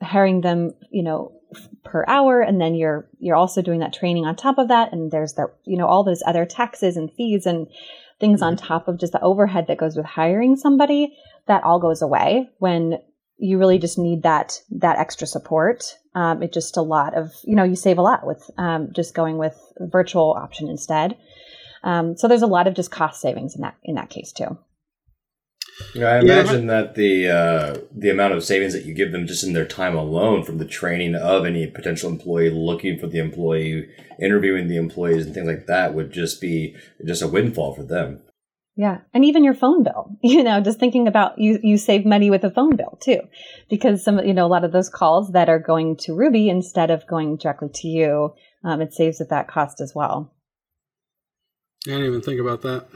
[0.00, 1.32] hiring them, you know,
[1.84, 5.10] per hour, and then you're you're also doing that training on top of that, and
[5.10, 7.66] there's that you know all those other taxes and fees and
[8.20, 12.02] things on top of just the overhead that goes with hiring somebody that all goes
[12.02, 12.98] away when
[13.38, 15.96] you really just need that that extra support.
[16.14, 19.14] Um, it's just a lot of you know you save a lot with um, just
[19.14, 21.16] going with virtual option instead.
[21.84, 24.58] Um, so there's a lot of just cost savings in that in that case too.
[25.94, 26.82] Yeah, I imagine yeah.
[26.82, 29.96] that the uh, the amount of savings that you give them just in their time
[29.96, 33.88] alone from the training of any potential employee, looking for the employee,
[34.20, 38.20] interviewing the employees, and things like that would just be just a windfall for them.
[38.78, 38.98] Yeah.
[39.12, 42.44] And even your phone bill, you know, just thinking about you, you save money with
[42.44, 43.20] a phone bill too,
[43.68, 46.92] because some, you know, a lot of those calls that are going to Ruby instead
[46.92, 50.32] of going directly to you, um, it saves at that cost as well.
[51.86, 52.86] I didn't even think about that.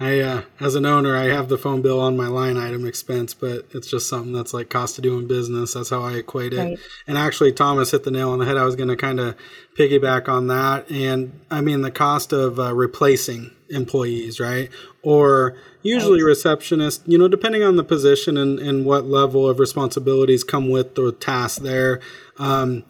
[0.00, 3.34] I, uh, as an owner, I have the phone bill on my line item expense,
[3.34, 5.74] but it's just something that's like cost of doing business.
[5.74, 6.58] That's how I equate it.
[6.58, 6.78] Right.
[7.08, 8.56] And actually, Thomas hit the nail on the head.
[8.56, 9.34] I was going to kind of
[9.76, 10.88] piggyback on that.
[10.88, 14.70] And I mean, the cost of uh, replacing employees, right?
[15.02, 16.32] Or usually right.
[16.32, 20.94] receptionists, you know, depending on the position and, and what level of responsibilities come with
[20.94, 22.00] the task there.
[22.38, 22.84] Um,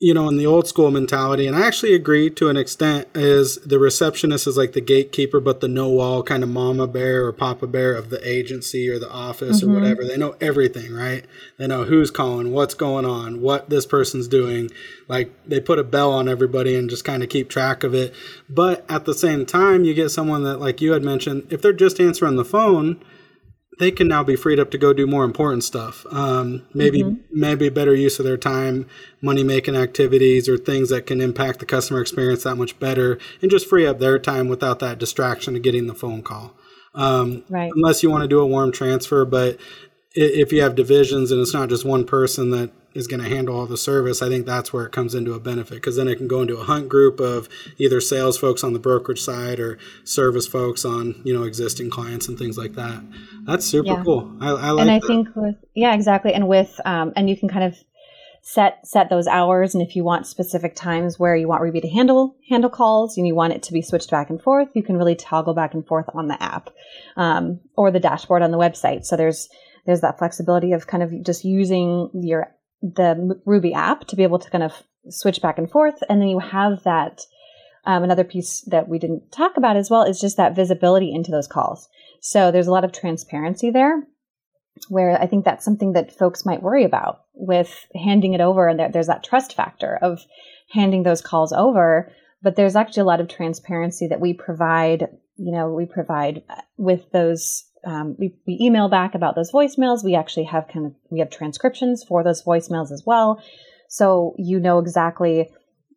[0.00, 3.56] you know, in the old school mentality, and I actually agree to an extent, is
[3.56, 7.32] the receptionist is like the gatekeeper, but the know all kind of mama bear or
[7.32, 9.72] papa bear of the agency or the office mm-hmm.
[9.72, 10.04] or whatever.
[10.04, 11.24] They know everything, right?
[11.56, 14.70] They know who's calling, what's going on, what this person's doing.
[15.08, 18.14] Like they put a bell on everybody and just kind of keep track of it.
[18.48, 21.72] But at the same time, you get someone that, like you had mentioned, if they're
[21.72, 23.02] just answering the phone,
[23.78, 26.04] they can now be freed up to go do more important stuff.
[26.10, 27.22] Um, maybe mm-hmm.
[27.30, 28.86] maybe better use of their time,
[29.22, 33.50] money making activities, or things that can impact the customer experience that much better, and
[33.50, 36.54] just free up their time without that distraction of getting the phone call.
[36.94, 37.70] Um, right.
[37.74, 39.58] Unless you want to do a warm transfer, but
[40.14, 43.58] if you have divisions and it's not just one person that is going to handle
[43.58, 46.16] all the service, I think that's where it comes into a benefit because then it
[46.16, 49.78] can go into a hunt group of either sales folks on the brokerage side or
[50.04, 53.02] service folks on you know existing clients and things like that.
[53.44, 54.02] That's super yeah.
[54.04, 54.36] cool.
[54.40, 54.82] I, I like.
[54.82, 55.06] And I that.
[55.06, 56.32] think with yeah, exactly.
[56.34, 57.76] And with um, and you can kind of
[58.42, 61.88] set set those hours and if you want specific times where you want Ruby to
[61.88, 64.96] handle handle calls and you want it to be switched back and forth, you can
[64.96, 66.70] really toggle back and forth on the app
[67.16, 69.04] um, or the dashboard on the website.
[69.04, 69.48] So there's
[69.86, 74.38] there's that flexibility of kind of just using your the Ruby app to be able
[74.38, 74.72] to kind of
[75.08, 77.20] switch back and forth, and then you have that.
[77.84, 81.30] Um, another piece that we didn't talk about as well is just that visibility into
[81.30, 81.88] those calls.
[82.20, 84.02] So there's a lot of transparency there
[84.88, 88.68] where I think that's something that folks might worry about with handing it over.
[88.68, 90.24] And there's that trust factor of
[90.70, 92.12] handing those calls over.
[92.42, 96.42] But there's actually a lot of transparency that we provide, you know, we provide
[96.76, 97.64] with those.
[97.84, 100.04] Um, we, we email back about those voicemails.
[100.04, 103.42] We actually have kind of, we have transcriptions for those voicemails as well.
[103.88, 105.48] So you know exactly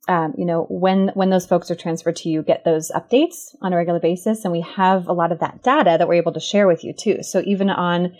[0.07, 3.71] um, you know when when those folks are transferred to you get those updates on
[3.71, 6.39] a regular basis and we have a lot of that data that we're able to
[6.39, 8.11] share with you too so even on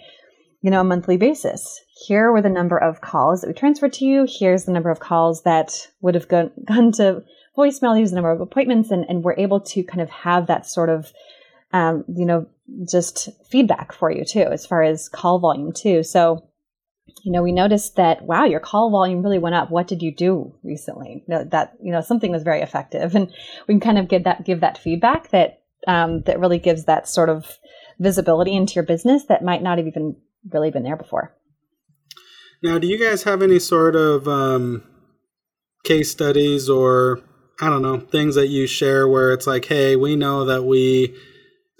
[0.62, 1.82] you know, a monthly basis.
[2.06, 4.28] Here were the number of calls that we transferred to you.
[4.30, 7.24] Here's the number of calls that would have gone, gone to
[7.58, 7.98] voicemail.
[7.98, 8.92] Here's the number of appointments.
[8.92, 11.12] And, and we're able to kind of have that sort of,
[11.74, 12.46] um, you know,
[12.90, 16.04] just feedback for you too, as far as call volume too.
[16.04, 16.48] So,
[17.24, 19.70] you know, we noticed that, wow, your call volume really went up.
[19.70, 21.24] What did you do recently?
[21.28, 23.16] You know, that, you know, something was very effective.
[23.16, 23.32] And
[23.68, 27.08] we can kind of give that, give that feedback that, um, that really gives that
[27.08, 27.58] sort of
[28.00, 30.16] visibility into your business that might not have even
[30.52, 31.36] really been there before.
[32.64, 34.84] Now, do you guys have any sort of um,
[35.84, 37.22] case studies or
[37.60, 41.16] I don't know things that you share where it's like, hey, we know that we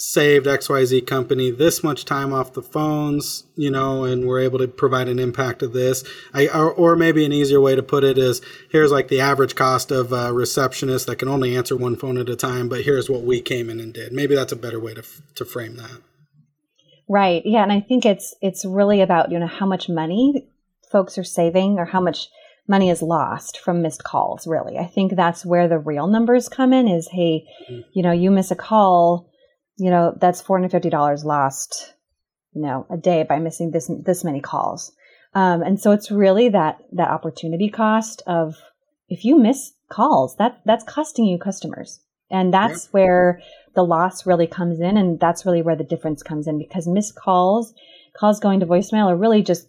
[0.02, 4.68] saved XYZ company this much time off the phones, you know, and we're able to
[4.68, 6.04] provide an impact of this.
[6.34, 9.54] I, or, or maybe an easier way to put it is here's like the average
[9.54, 13.10] cost of a receptionist that can only answer one phone at a time, but here's
[13.10, 14.12] what we came in and did.
[14.12, 15.04] Maybe that's a better way to,
[15.36, 16.02] to frame that.
[17.08, 17.44] Right.
[17.46, 20.48] Yeah, and I think it's it's really about, you know, how much money
[20.92, 22.30] folks are saving or how much
[22.68, 24.78] money is lost from missed calls, really.
[24.78, 27.82] I think that's where the real numbers come in is hey, mm-hmm.
[27.94, 29.31] you know, you miss a call,
[29.78, 31.94] you know, that's $450 lost,
[32.54, 34.92] you know, a day by missing this this many calls.
[35.34, 38.56] Um, and so it's really that that opportunity cost of
[39.10, 42.00] if you miss calls, that that's costing you customers.
[42.30, 42.94] And that's yep.
[42.94, 43.42] where
[43.76, 44.98] the loss really comes in.
[44.98, 47.74] And that's really where the difference comes in because missed calls,
[48.14, 49.68] calls going to voicemail are really just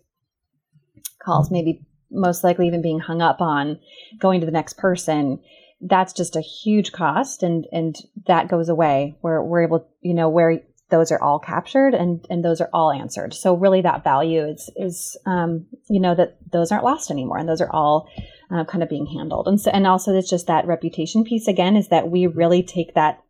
[1.19, 3.79] calls, maybe most likely even being hung up on
[4.19, 5.41] going to the next person.
[5.83, 10.29] That's just a huge cost and, and that goes away where we're able, you know,
[10.29, 13.35] where those are all captured and, and those are all answered.
[13.35, 17.49] So really that value is, is, um, you know, that those aren't lost anymore and
[17.49, 18.09] those are all
[18.51, 19.49] uh, kind of being handled.
[19.49, 22.95] And so, and also it's just that reputation piece again is that we really take
[22.95, 23.23] that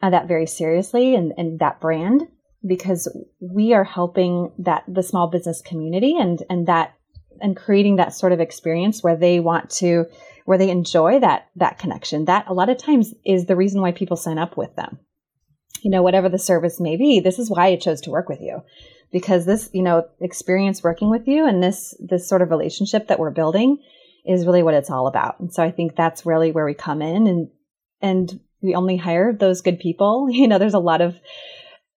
[0.00, 2.26] uh, that very seriously and, and that brand
[2.66, 3.08] because
[3.40, 6.94] we are helping that the small business community and and that
[7.40, 10.06] and creating that sort of experience where they want to
[10.44, 12.24] where they enjoy that that connection.
[12.26, 14.98] That a lot of times is the reason why people sign up with them.
[15.82, 18.40] You know whatever the service may be this is why i chose to work with
[18.40, 18.62] you.
[19.10, 23.18] Because this you know experience working with you and this this sort of relationship that
[23.18, 23.78] we're building
[24.24, 25.40] is really what it's all about.
[25.40, 27.48] And so i think that's really where we come in and
[28.00, 30.28] and we only hire those good people.
[30.30, 31.16] You know, there's a lot of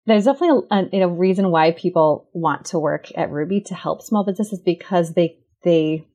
[0.06, 4.02] there's definitely a, you know, reason why people want to work at Ruby to help
[4.02, 6.06] small businesses because they they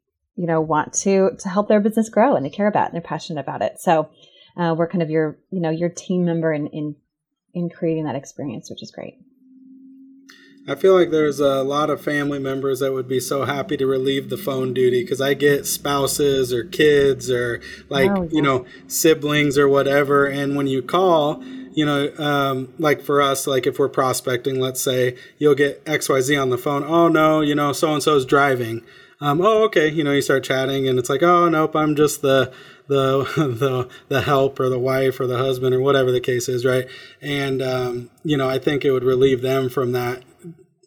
[0.40, 3.02] you know want to to help their business grow and they care about and they're
[3.02, 3.78] passionate about it.
[3.78, 4.08] So
[4.56, 6.96] uh, we're kind of your you know your team member in in
[7.52, 9.18] in creating that experience, which is great.
[10.66, 13.86] I feel like there's a lot of family members that would be so happy to
[13.86, 18.28] relieve the phone duty because I get spouses or kids or like, oh, yeah.
[18.30, 20.26] you know, siblings or whatever.
[20.26, 24.80] And when you call, you know, um, like for us, like if we're prospecting, let's
[24.80, 26.84] say you'll get XYZ on the phone.
[26.84, 28.82] Oh, no, you know, so and so's driving.
[29.20, 29.88] Um, oh, okay.
[29.88, 32.52] You know, you start chatting and it's like, oh, nope, I'm just the,
[32.86, 36.64] the the the help or the wife or the husband or whatever the case is,
[36.64, 36.88] right?
[37.20, 40.22] And um, you know, I think it would relieve them from that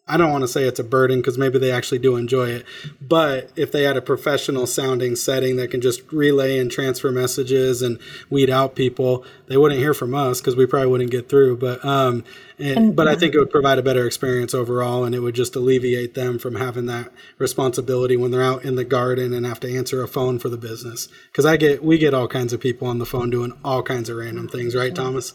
[0.06, 2.66] I don't want to say it's a burden because maybe they actually do enjoy it.
[3.00, 7.80] But if they had a professional sounding setting that can just relay and transfer messages
[7.80, 11.56] and weed out people, they wouldn't hear from us because we probably wouldn't get through.
[11.56, 12.22] But um,
[12.58, 15.34] and, and, but I think it would provide a better experience overall, and it would
[15.34, 19.60] just alleviate them from having that responsibility when they're out in the garden and have
[19.60, 21.08] to answer a phone for the business.
[21.32, 24.10] Because I get we get all kinds of people on the phone doing all kinds
[24.10, 25.32] of random things, right, Thomas?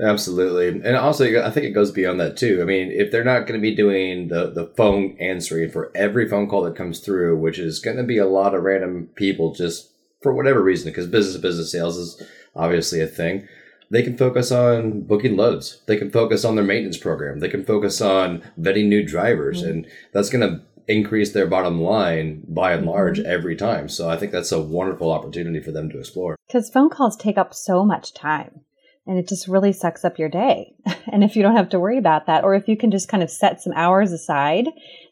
[0.00, 0.68] Absolutely.
[0.68, 2.60] And also, I think it goes beyond that too.
[2.62, 6.26] I mean, if they're not going to be doing the, the phone answering for every
[6.28, 9.54] phone call that comes through, which is going to be a lot of random people
[9.54, 9.90] just
[10.22, 12.22] for whatever reason, because business to business sales is
[12.56, 13.46] obviously a thing,
[13.90, 15.82] they can focus on booking loads.
[15.86, 17.40] They can focus on their maintenance program.
[17.40, 19.62] They can focus on vetting new drivers.
[19.62, 19.70] Mm-hmm.
[19.70, 23.30] And that's going to increase their bottom line by and large mm-hmm.
[23.30, 23.88] every time.
[23.88, 26.36] So I think that's a wonderful opportunity for them to explore.
[26.46, 28.62] Because phone calls take up so much time
[29.10, 30.72] and it just really sucks up your day.
[31.12, 33.24] and if you don't have to worry about that, or if you can just kind
[33.24, 34.68] of set some hours aside,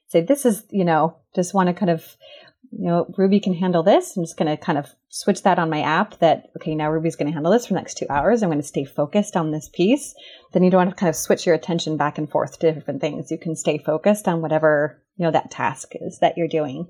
[0.06, 2.16] say, this is, you know, just want to kind of,
[2.70, 4.16] you know, Ruby can handle this.
[4.16, 7.16] I'm just going to kind of switch that on my app that, okay, now Ruby's
[7.16, 8.40] going to handle this for the next two hours.
[8.40, 10.14] I'm going to stay focused on this piece.
[10.52, 13.00] Then you don't want to kind of switch your attention back and forth to different
[13.00, 13.32] things.
[13.32, 16.86] You can stay focused on whatever, you know, that task is that you're doing.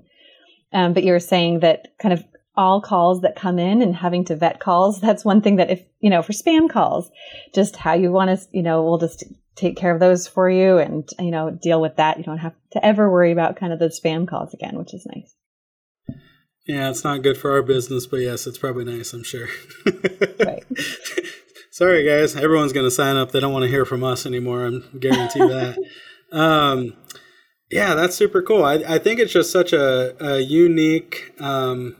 [0.71, 2.23] Um, but you're saying that kind of
[2.59, 4.99] all calls that come in and having to vet calls.
[5.01, 7.09] That's one thing that if, you know, for spam calls,
[7.55, 9.23] just how you want to, you know, we'll just
[9.55, 12.17] take care of those for you and, you know, deal with that.
[12.17, 15.07] You don't have to ever worry about kind of the spam calls again, which is
[15.15, 15.35] nice.
[16.67, 19.47] Yeah, it's not good for our business, but yes, it's probably nice, I'm sure.
[20.45, 20.63] right.
[21.71, 22.35] Sorry, guys.
[22.35, 23.31] Everyone's going to sign up.
[23.31, 24.65] They don't want to hear from us anymore.
[24.65, 25.77] I'm guarantee that.
[26.31, 26.93] um,
[27.71, 28.65] yeah, that's super cool.
[28.65, 31.95] I, I think it's just such a, a unique um,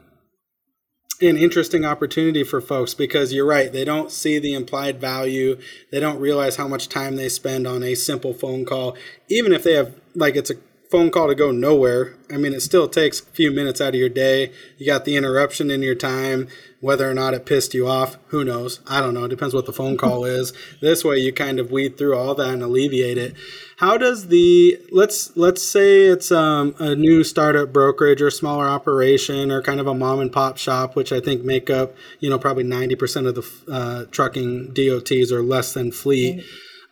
[1.21, 3.71] an interesting opportunity for folks because you're right.
[3.71, 5.60] They don't see the implied value.
[5.91, 8.95] They don't realize how much time they spend on a simple phone call.
[9.27, 10.55] Even if they have, like, it's a
[10.89, 12.15] phone call to go nowhere.
[12.32, 14.52] I mean, it still takes a few minutes out of your day.
[14.78, 16.47] You got the interruption in your time.
[16.82, 18.80] Whether or not it pissed you off, who knows?
[18.88, 19.25] I don't know.
[19.25, 20.54] It depends what the phone call is.
[20.82, 23.36] This way, you kind of weed through all that and alleviate it.
[23.78, 29.52] How does the let's let's say it's um, a new startup brokerage or smaller operation
[29.52, 32.39] or kind of a mom and pop shop, which I think make up you know
[32.39, 36.43] probably ninety percent of the uh, trucking DOTs or less than fleet.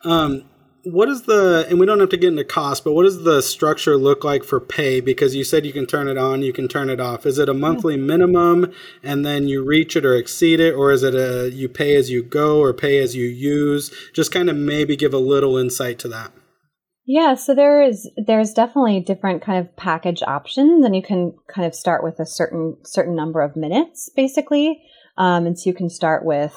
[0.04, 0.44] Um,
[0.92, 3.42] what is the and we don't have to get into cost but what does the
[3.42, 5.00] structure look like for pay?
[5.00, 7.26] Because you said you can turn it on you can turn it off.
[7.26, 8.72] Is it a monthly minimum
[9.02, 10.74] and then you reach it or exceed it?
[10.74, 13.92] Or is it a you pay as you go or pay as you use?
[14.12, 16.32] Just kind of maybe give a little insight to that.
[17.06, 21.66] Yeah so there is there's definitely different kind of package options and you can kind
[21.66, 24.82] of start with a certain certain number of minutes basically.
[25.16, 26.56] Um, and so you can start with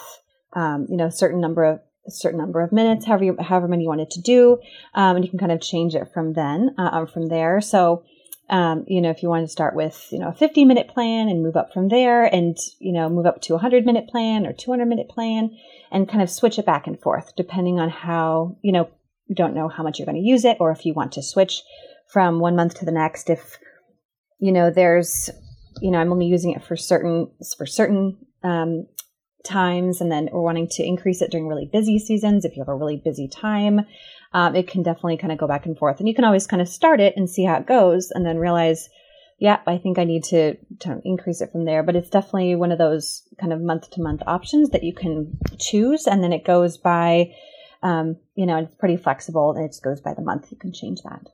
[0.53, 3.67] um, you know a certain number of a certain number of minutes, however you, however
[3.67, 4.59] many you wanted to do,
[4.95, 7.61] um, and you can kind of change it from then uh, um, from there.
[7.61, 8.03] So,
[8.49, 11.29] um, you know, if you want to start with you know a 50 minute plan
[11.29, 14.45] and move up from there, and you know move up to a 100 minute plan
[14.45, 15.51] or 200 minute plan,
[15.91, 18.89] and kind of switch it back and forth depending on how you know
[19.27, 21.23] you don't know how much you're going to use it, or if you want to
[21.23, 21.61] switch
[22.11, 23.29] from one month to the next.
[23.29, 23.57] If
[24.39, 25.29] you know there's
[25.81, 28.87] you know I'm only using it for certain for certain um,
[29.43, 32.45] times and then we're wanting to increase it during really busy seasons.
[32.45, 33.85] If you have a really busy time
[34.33, 35.99] um, it can definitely kind of go back and forth.
[35.99, 38.37] And you can always kind of start it and see how it goes and then
[38.37, 38.89] realize
[39.39, 41.83] yeah i think i need to, to increase it from there.
[41.83, 45.37] But it's definitely one of those kind of month to month options that you can
[45.59, 47.33] choose and then it goes by
[47.83, 50.51] um, you know it's pretty flexible and it just goes by the month.
[50.51, 51.27] You can change that.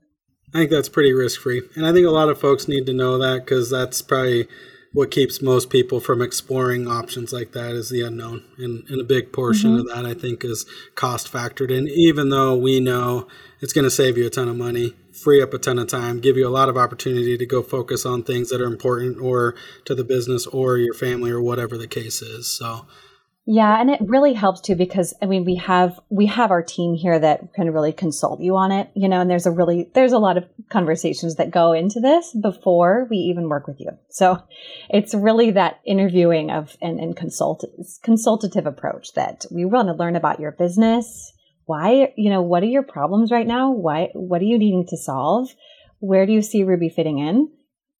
[0.53, 2.93] I think that's pretty risk free and i think a lot of folks need to
[2.93, 4.47] know that because that's probably
[4.93, 8.43] what keeps most people from exploring options like that is the unknown.
[8.57, 9.87] And, and a big portion mm-hmm.
[9.87, 11.87] of that, I think, is cost factored in.
[11.87, 13.27] Even though we know
[13.59, 16.19] it's going to save you a ton of money, free up a ton of time,
[16.19, 19.55] give you a lot of opportunity to go focus on things that are important or
[19.85, 22.47] to the business or your family or whatever the case is.
[22.47, 22.85] So,
[23.49, 26.95] yeah, and it really helps too because I mean we have we have our team
[26.95, 30.11] here that can really consult you on it, you know, and there's a really there's
[30.11, 33.91] a lot of conversations that go into this before we even work with you.
[34.09, 34.43] So
[34.89, 37.63] it's really that interviewing of and, and consult
[38.03, 41.31] consultative approach that we want to learn about your business.
[41.63, 43.71] Why, you know, what are your problems right now?
[43.71, 45.47] Why what are you needing to solve?
[45.99, 47.49] Where do you see Ruby fitting in?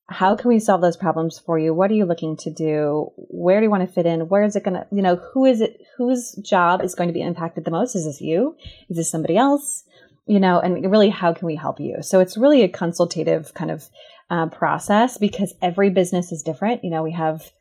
[0.10, 1.74] How can we solve those problems for you?
[1.74, 3.12] What are you looking to do?
[3.15, 4.30] Where do you want to fit in?
[4.30, 7.13] Where is it going to, you know, who is it, whose job is going to
[7.13, 7.96] be impacted the most?
[7.96, 8.56] Is this you?
[8.89, 9.84] Is this somebody else?
[10.26, 11.98] You know, and really, how can we help you?
[12.02, 13.89] So it's really a consultative kind of
[14.30, 16.84] uh, process because every business is different.
[16.84, 17.52] You know, we have,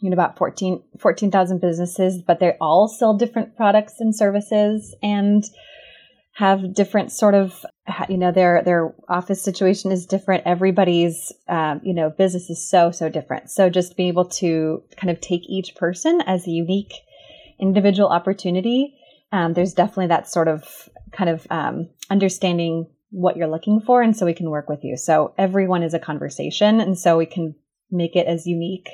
[0.00, 4.94] you know, about 14, 14,000 businesses, but they all sell different products and services.
[5.02, 5.44] And,
[6.36, 7.64] have different sort of
[8.08, 10.42] you know their their office situation is different.
[10.46, 13.50] Everybody's um, you know business is so so different.
[13.50, 16.92] So just being able to kind of take each person as a unique
[17.58, 18.96] individual opportunity
[19.32, 24.16] um, there's definitely that sort of kind of um, understanding what you're looking for and
[24.16, 24.96] so we can work with you.
[24.96, 27.54] So everyone is a conversation and so we can
[27.90, 28.88] make it as unique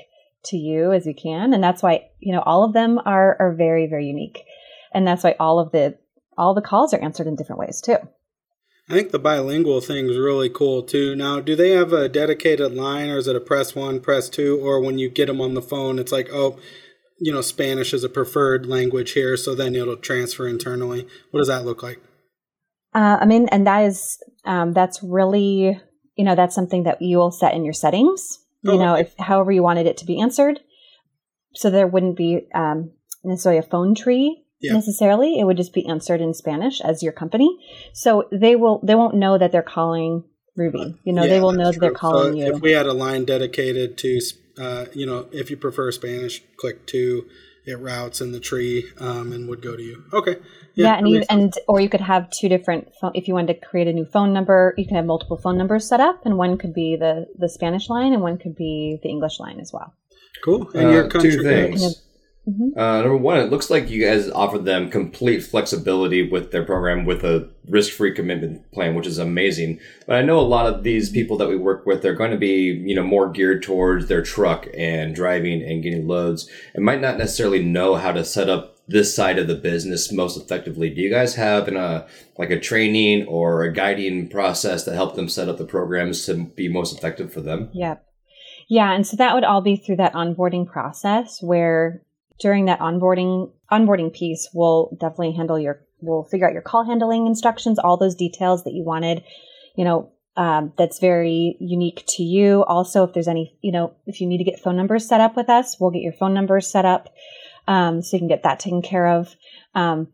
[0.45, 3.55] to you as we can and that's why you know all of them are are
[3.55, 4.43] very very unique.
[4.95, 5.97] And that's why all of the
[6.37, 7.97] all the calls are answered in different ways too.
[8.89, 11.15] I think the bilingual thing is really cool too.
[11.15, 14.59] Now, do they have a dedicated line, or is it a press one, press two,
[14.61, 16.59] or when you get them on the phone, it's like, oh,
[17.19, 21.07] you know, Spanish is a preferred language here, so then it'll transfer internally.
[21.31, 22.01] What does that look like?
[22.95, 25.81] Uh, I mean, and that is um, that's really
[26.17, 28.41] you know that's something that you will set in your settings.
[28.63, 29.03] You oh, know, okay.
[29.03, 30.61] if however you wanted it to be answered,
[31.55, 32.93] so there wouldn't be um,
[33.25, 34.73] necessarily a phone tree yeah.
[34.73, 35.39] necessarily.
[35.39, 37.59] It would just be answered in Spanish as your company.
[37.93, 40.25] So they will they won't know that they're calling
[40.57, 40.97] Ruby.
[41.05, 42.55] You know, yeah, they will know that they're calling so you.
[42.55, 44.21] If we had a line dedicated to,
[44.59, 47.27] uh, you know, if you prefer Spanish, click two.
[47.65, 50.03] It routes in the tree um, and would go to you.
[50.13, 50.37] Okay.
[50.75, 52.93] Yeah, yeah and you, and or you could have two different.
[53.01, 55.59] Phone, if you wanted to create a new phone number, you can have multiple phone
[55.59, 58.99] numbers set up, and one could be the the Spanish line, and one could be
[59.05, 59.95] the English line as well.
[60.45, 60.69] Cool.
[60.75, 62.03] And uh, your country two things.
[62.49, 62.77] Mm-hmm.
[62.77, 67.05] Uh, number one, it looks like you guys offered them complete flexibility with their program
[67.05, 69.79] with a risk-free commitment plan, which is amazing.
[70.09, 72.37] But I know a lot of these people that we work with, they're going to
[72.37, 77.01] be, you know, more geared towards their truck and driving and getting loads and might
[77.01, 80.91] not necessarily know how to set up this side of the business most effectively.
[80.91, 85.15] Do you guys have an, uh, like a training or a guiding process that help
[85.15, 87.71] them set up the programs to be most effective for them?
[87.73, 87.99] Yeah.
[88.69, 92.03] Yeah, and so that would all be through that onboarding process where
[92.43, 97.27] during that onboarding onboarding piece, we'll definitely handle your we'll figure out your call handling
[97.27, 99.23] instructions, all those details that you wanted,
[99.77, 102.65] you know, um, that's very unique to you.
[102.65, 105.37] Also, if there's any, you know, if you need to get phone numbers set up
[105.37, 107.09] with us, we'll get your phone numbers set up
[107.69, 109.35] um, so you can get that taken care of.
[109.75, 110.09] Um,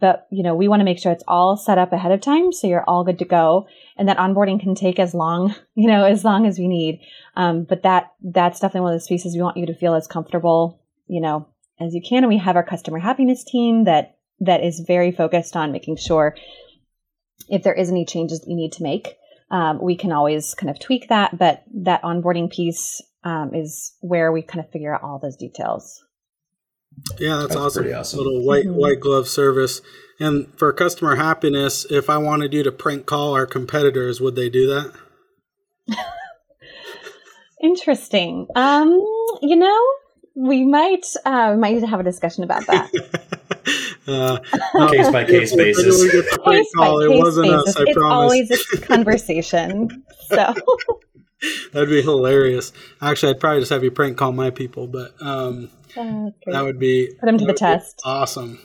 [0.00, 2.52] but you know, we want to make sure it's all set up ahead of time,
[2.52, 3.66] so you're all good to go,
[3.96, 7.00] and that onboarding can take as long, you know, as long as we need.
[7.36, 10.06] Um, but that that's definitely one of those pieces we want you to feel as
[10.06, 11.48] comfortable, you know,
[11.80, 12.18] as you can.
[12.18, 16.36] And we have our customer happiness team that that is very focused on making sure
[17.48, 19.16] if there is any changes that you need to make,
[19.50, 21.38] um, we can always kind of tweak that.
[21.38, 26.04] But that onboarding piece um, is where we kind of figure out all those details.
[27.18, 27.92] Yeah, that's, that's awesome.
[27.92, 28.18] awesome.
[28.18, 28.80] Little white mm-hmm.
[28.80, 29.80] white glove service.
[30.20, 34.48] And for customer happiness, if I wanted you to prank call our competitors, would they
[34.48, 34.92] do that?
[37.62, 38.48] Interesting.
[38.54, 38.88] Um,
[39.42, 39.86] you know,
[40.38, 42.90] we might uh, might need to have a discussion about that.
[44.06, 44.38] uh,
[44.88, 46.12] case by case basis.
[46.12, 47.68] Case by case it wasn't basis.
[47.68, 47.76] us.
[47.76, 48.12] I it's promise.
[48.12, 50.04] always a conversation.
[50.28, 50.54] So
[51.72, 52.72] that'd be hilarious.
[53.02, 56.78] Actually, I'd probably just have you prank call my people, but um, uh, that would
[56.78, 58.00] be put them to the test.
[58.04, 58.60] Awesome.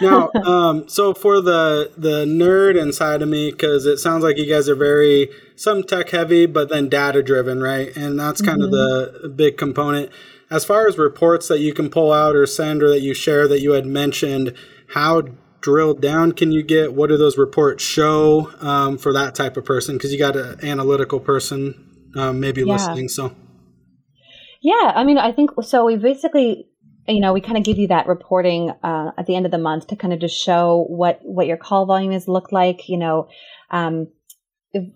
[0.00, 4.46] now, um, so for the the nerd inside of me, because it sounds like you
[4.46, 7.96] guys are very some tech heavy, but then data driven, right?
[7.96, 8.74] And that's kind mm-hmm.
[8.74, 10.10] of the big component
[10.54, 13.48] as far as reports that you can pull out or send or that you share
[13.48, 14.54] that you had mentioned,
[14.90, 15.22] how
[15.60, 16.94] drilled down can you get?
[16.94, 19.96] What do those reports show um, for that type of person?
[19.96, 22.74] Because you got an analytical person um, maybe yeah.
[22.74, 23.08] listening.
[23.08, 23.34] So,
[24.62, 25.84] yeah, I mean, I think so.
[25.86, 26.68] We basically
[27.06, 29.58] you know, we kind of give you that reporting uh, at the end of the
[29.58, 32.88] month to kind of just show what what your call volume has looked like.
[32.88, 33.28] You know,
[33.70, 34.08] um,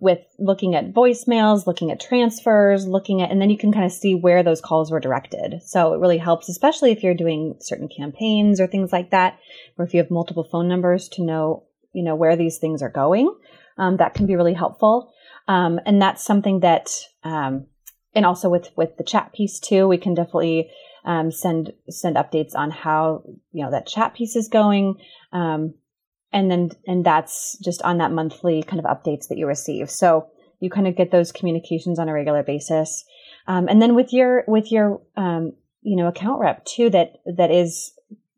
[0.01, 3.93] with looking at voicemails, looking at transfers, looking at, and then you can kind of
[3.93, 5.61] see where those calls were directed.
[5.65, 9.39] So it really helps, especially if you're doing certain campaigns or things like that,
[9.77, 12.91] or if you have multiple phone numbers to know, you know, where these things are
[12.91, 13.33] going.
[13.77, 15.13] Um, that can be really helpful.
[15.47, 16.91] Um, and that's something that,
[17.23, 17.67] um,
[18.15, 20.71] and also with, with the chat piece too, we can definitely,
[21.05, 23.23] um, send, send updates on how,
[23.53, 24.97] you know, that chat piece is going.
[26.33, 29.91] And then and that's just on that monthly kind of updates that you receive.
[29.91, 30.29] So
[30.61, 33.05] you kind of get those communications on a regular basis.
[33.47, 35.53] Um, and then with your with your um,
[35.83, 37.93] you know account rep too that that is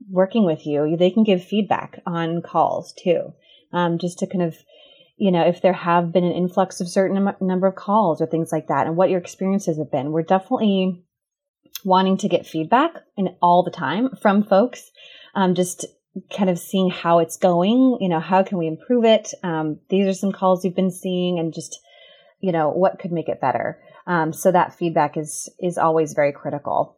[0.08, 3.32] working with you they can give feedback on calls too.
[3.72, 4.56] Um, just to kind of
[5.16, 8.52] you know if there have been an influx of certain number of calls or things
[8.52, 11.04] like that and what your experiences have been we're definitely
[11.84, 14.90] wanting to get feedback and all the time from folks.
[15.34, 15.86] Um, just
[16.36, 17.98] kind of seeing how it's going.
[18.00, 19.32] You know, how can we improve it?
[19.42, 21.78] Um, these are some calls we've been seeing, and just
[22.40, 23.80] you know what could make it better.
[24.06, 26.96] Um, so that feedback is is always very critical.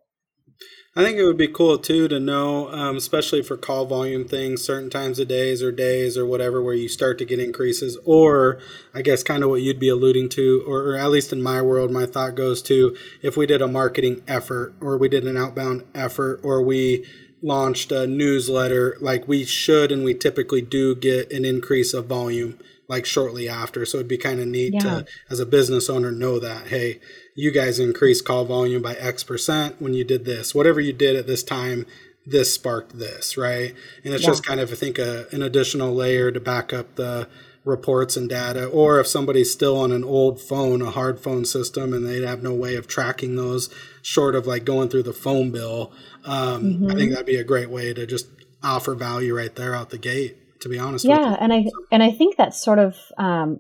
[0.94, 4.62] I think it would be cool too to know, um, especially for call volume things,
[4.62, 8.60] certain times of days or days or whatever, where you start to get increases, or
[8.92, 11.62] I guess kind of what you'd be alluding to, or, or, at least in my
[11.62, 15.38] world, my thought goes to if we did a marketing effort, or we did an
[15.38, 17.06] outbound effort, or we
[17.42, 22.58] launched a newsletter, like we should and we typically do get an increase of volume
[22.88, 23.84] like shortly after.
[23.84, 24.80] So it'd be kind of neat yeah.
[24.80, 27.00] to, as a business owner, know that, hey,
[27.34, 30.54] you guys increased call volume by X percent when you did this.
[30.54, 31.86] Whatever you did at this time,
[32.24, 33.74] this sparked this, right?
[34.04, 34.30] And it's yeah.
[34.30, 37.28] just kind of, I think, a, an additional layer to back up the
[37.64, 38.66] reports and data.
[38.66, 42.42] Or if somebody's still on an old phone, a hard phone system, and they'd have
[42.42, 43.70] no way of tracking those
[44.02, 45.92] short of like going through the phone bill,
[46.24, 46.90] um, mm-hmm.
[46.90, 48.26] I think that'd be a great way to just
[48.62, 50.38] offer value right there out the gate.
[50.60, 53.58] To be honest, yeah, and I and I think that's sort of um,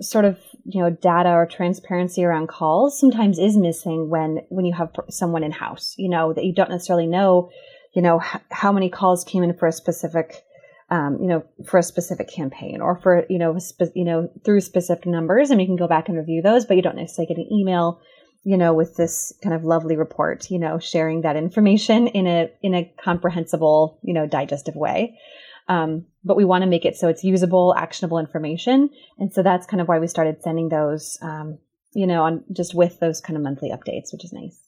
[0.00, 4.72] sort of you know data or transparency around calls sometimes is missing when when you
[4.72, 5.94] have someone in house.
[5.98, 7.50] You know that you don't necessarily know
[7.92, 10.44] you know h- how many calls came in for a specific
[10.90, 14.60] um, you know for a specific campaign or for you know spe- you know through
[14.60, 17.38] specific numbers and you can go back and review those but you don't necessarily get
[17.38, 18.00] an email
[18.44, 22.50] you know with this kind of lovely report you know sharing that information in a
[22.62, 25.18] in a comprehensible you know digestive way.
[25.66, 28.90] Um, but we want to make it so it's usable actionable information.
[29.18, 31.58] And so that's kind of why we started sending those um,
[31.94, 34.58] you know on just with those kind of monthly updates which is nice.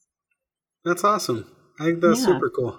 [0.84, 1.50] That's awesome.
[1.78, 2.26] I think that's yeah.
[2.26, 2.78] super cool.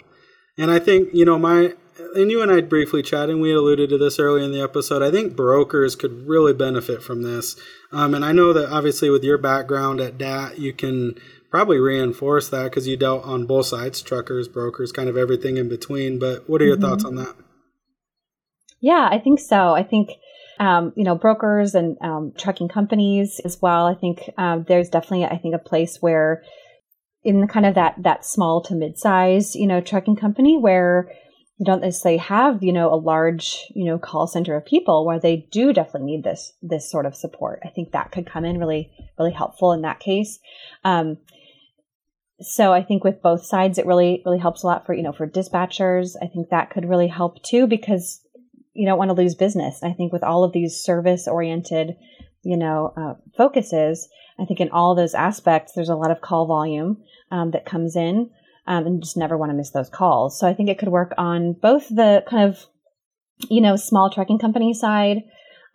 [0.57, 1.73] And I think, you know, my,
[2.15, 5.01] and you and I briefly chatted, and we alluded to this early in the episode.
[5.01, 7.55] I think brokers could really benefit from this.
[7.91, 11.15] Um, and I know that obviously with your background at DAT, you can
[11.49, 15.69] probably reinforce that because you dealt on both sides truckers, brokers, kind of everything in
[15.69, 16.19] between.
[16.19, 16.85] But what are your mm-hmm.
[16.85, 17.35] thoughts on that?
[18.79, 19.73] Yeah, I think so.
[19.73, 20.11] I think.
[20.59, 23.85] Um, you know, brokers and um, trucking companies as well.
[23.85, 26.41] I think um, there's definitely, I think, a place where
[27.23, 31.11] in the kind of that that small to mid-size you know trucking company where
[31.57, 35.19] you don't necessarily have you know a large you know call center of people where
[35.19, 37.59] they do definitely need this this sort of support.
[37.65, 40.39] I think that could come in really really helpful in that case.
[40.83, 41.17] Um,
[42.39, 45.13] so i think with both sides it really really helps a lot for you know
[45.13, 46.15] for dispatchers.
[46.21, 48.21] I think that could really help too because
[48.73, 49.81] you don't want to lose business.
[49.81, 51.95] I think with all of these service oriented
[52.43, 54.07] you know uh, focuses
[54.39, 56.97] i think in all those aspects there's a lot of call volume
[57.31, 58.29] um, that comes in
[58.67, 60.39] um, and just never want to miss those calls.
[60.39, 62.65] So I think it could work on both the kind of,
[63.49, 65.23] you know, small trucking company side,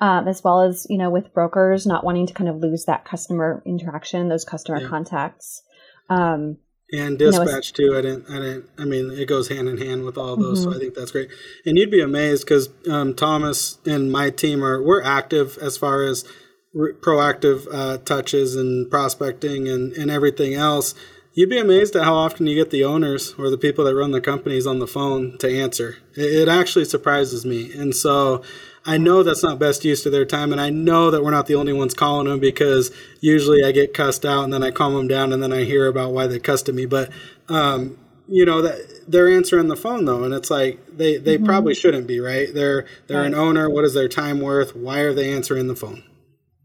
[0.01, 3.05] um, as well as, you know, with brokers not wanting to kind of lose that
[3.05, 4.89] customer interaction, those customer yeah.
[4.89, 5.63] contacts.
[6.11, 6.59] Um,
[6.93, 7.99] and dispatch you know, too.
[7.99, 8.31] I didn't.
[8.31, 8.71] I didn't.
[8.77, 10.61] I mean, it goes hand in hand with all those.
[10.61, 10.73] Mm-hmm.
[10.73, 11.31] So I think that's great.
[11.65, 16.03] And you'd be amazed because um, Thomas and my team are we're active as far
[16.03, 16.27] as
[16.75, 20.95] re- proactive uh, touches and prospecting and and everything else.
[21.35, 24.11] You'd be amazed at how often you get the owners or the people that run
[24.11, 25.97] the companies on the phone to answer.
[26.15, 27.73] It, actually surprises me.
[27.73, 28.43] And so
[28.85, 30.53] I know that's not best use of their time.
[30.53, 33.95] And I know that we're not the only ones calling them because usually I get
[33.95, 36.39] cussed out and then I calm them down and then I hear about why they
[36.39, 36.85] cussed at me.
[36.85, 37.11] But,
[37.49, 37.97] um,
[38.29, 38.79] you know that
[39.09, 41.45] they're answering the phone though and it's like they they mm-hmm.
[41.45, 43.27] probably shouldn't be right they're they're right.
[43.27, 46.05] an owner what is their time worth why are they answering the phone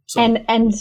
[0.06, 0.22] so.
[0.22, 0.74] and and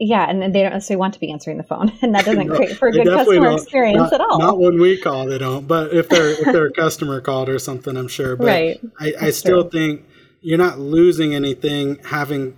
[0.00, 2.56] yeah, and they don't necessarily want to be answering the phone, and that doesn't no,
[2.56, 4.38] create for a good customer experience not, at all.
[4.38, 5.68] Not when we call, they don't.
[5.68, 8.34] But if they're if they're a customer called or something, I'm sure.
[8.34, 8.80] But right.
[8.98, 9.70] I, I still true.
[9.70, 10.04] think
[10.40, 12.56] you're not losing anything having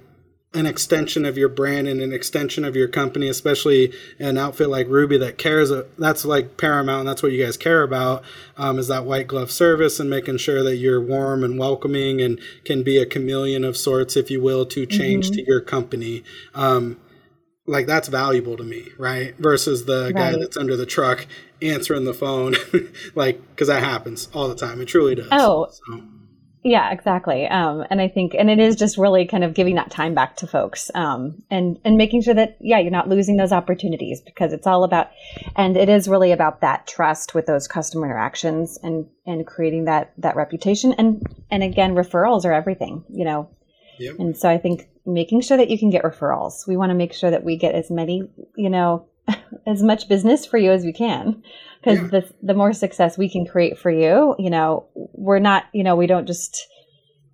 [0.54, 4.86] an extension of your brand and an extension of your company, especially an outfit like
[4.86, 5.72] Ruby that cares.
[5.98, 8.22] That's like paramount, and that's what you guys care about.
[8.56, 12.38] Um, is that white glove service and making sure that you're warm and welcoming and
[12.64, 15.36] can be a chameleon of sorts, if you will, to change mm-hmm.
[15.36, 16.22] to your company.
[16.54, 16.98] Um,
[17.72, 19.34] like that's valuable to me, right?
[19.38, 20.32] Versus the right.
[20.32, 21.26] guy that's under the truck
[21.62, 22.54] answering the phone,
[23.14, 24.80] like because that happens all the time.
[24.80, 25.28] It truly does.
[25.32, 26.02] Oh, so.
[26.62, 27.48] yeah, exactly.
[27.48, 30.36] Um, and I think, and it is just really kind of giving that time back
[30.36, 34.52] to folks, um, and and making sure that yeah, you're not losing those opportunities because
[34.52, 35.10] it's all about,
[35.56, 40.12] and it is really about that trust with those customer interactions and and creating that
[40.18, 43.02] that reputation and and again, referrals are everything.
[43.08, 43.48] You know,
[43.98, 44.18] Yep.
[44.18, 46.66] And so I think making sure that you can get referrals.
[46.66, 49.06] We want to make sure that we get as many, you know,
[49.66, 51.42] as much business for you as we can.
[51.80, 52.20] Because yeah.
[52.20, 55.96] the, the more success we can create for you, you know, we're not, you know,
[55.96, 56.66] we don't just,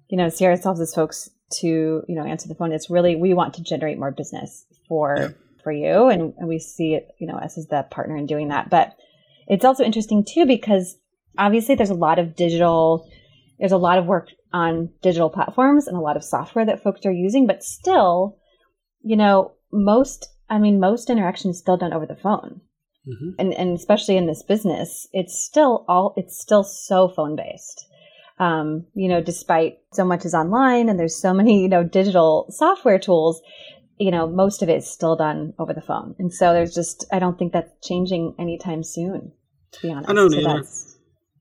[0.08, 1.28] you know, see ourselves as folks
[1.60, 2.72] to, you know, answer the phone.
[2.72, 5.28] It's really, we want to generate more business for, yeah.
[5.62, 6.08] for you.
[6.08, 8.70] And, and we see it, you know, us as the partner in doing that.
[8.70, 8.96] But
[9.46, 10.96] it's also interesting too, because
[11.36, 13.06] obviously there's a lot of digital,
[13.58, 17.04] there's a lot of work on digital platforms and a lot of software that folks
[17.04, 18.38] are using, but still,
[19.02, 22.60] you know, most, I mean, most interaction is still done over the phone.
[23.06, 23.30] Mm-hmm.
[23.38, 27.86] And, and especially in this business, it's still all, it's still so phone based.
[28.38, 32.46] Um, you know, despite so much is online and there's so many, you know, digital
[32.50, 33.42] software tools,
[33.98, 36.14] you know, most of it is still done over the phone.
[36.18, 39.32] And so there's just, I don't think that's changing anytime soon,
[39.72, 40.10] to be honest.
[40.10, 40.62] I don't so either.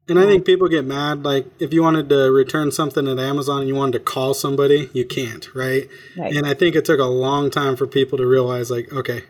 [0.10, 1.24] And I think people get mad.
[1.24, 4.90] Like, if you wanted to return something at Amazon and you wanted to call somebody,
[4.94, 5.90] you can't, right?
[6.18, 6.34] right?
[6.34, 9.24] And I think it took a long time for people to realize, like, okay,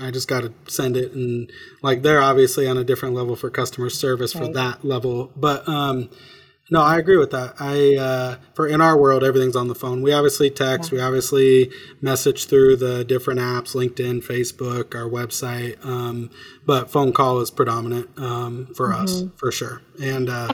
[0.00, 1.50] I just got to send it, and
[1.82, 4.46] like they're obviously on a different level for customer service right.
[4.46, 5.32] for that level.
[5.36, 6.10] But um,
[6.70, 7.54] no, I agree with that.
[7.60, 10.02] I uh, for in our world, everything's on the phone.
[10.02, 10.98] We obviously text, yeah.
[10.98, 15.84] we obviously message through the different apps, LinkedIn, Facebook, our website.
[15.84, 16.30] Um,
[16.64, 19.02] but phone call is predominant um, for mm-hmm.
[19.02, 19.82] us for sure.
[20.02, 20.48] And uh,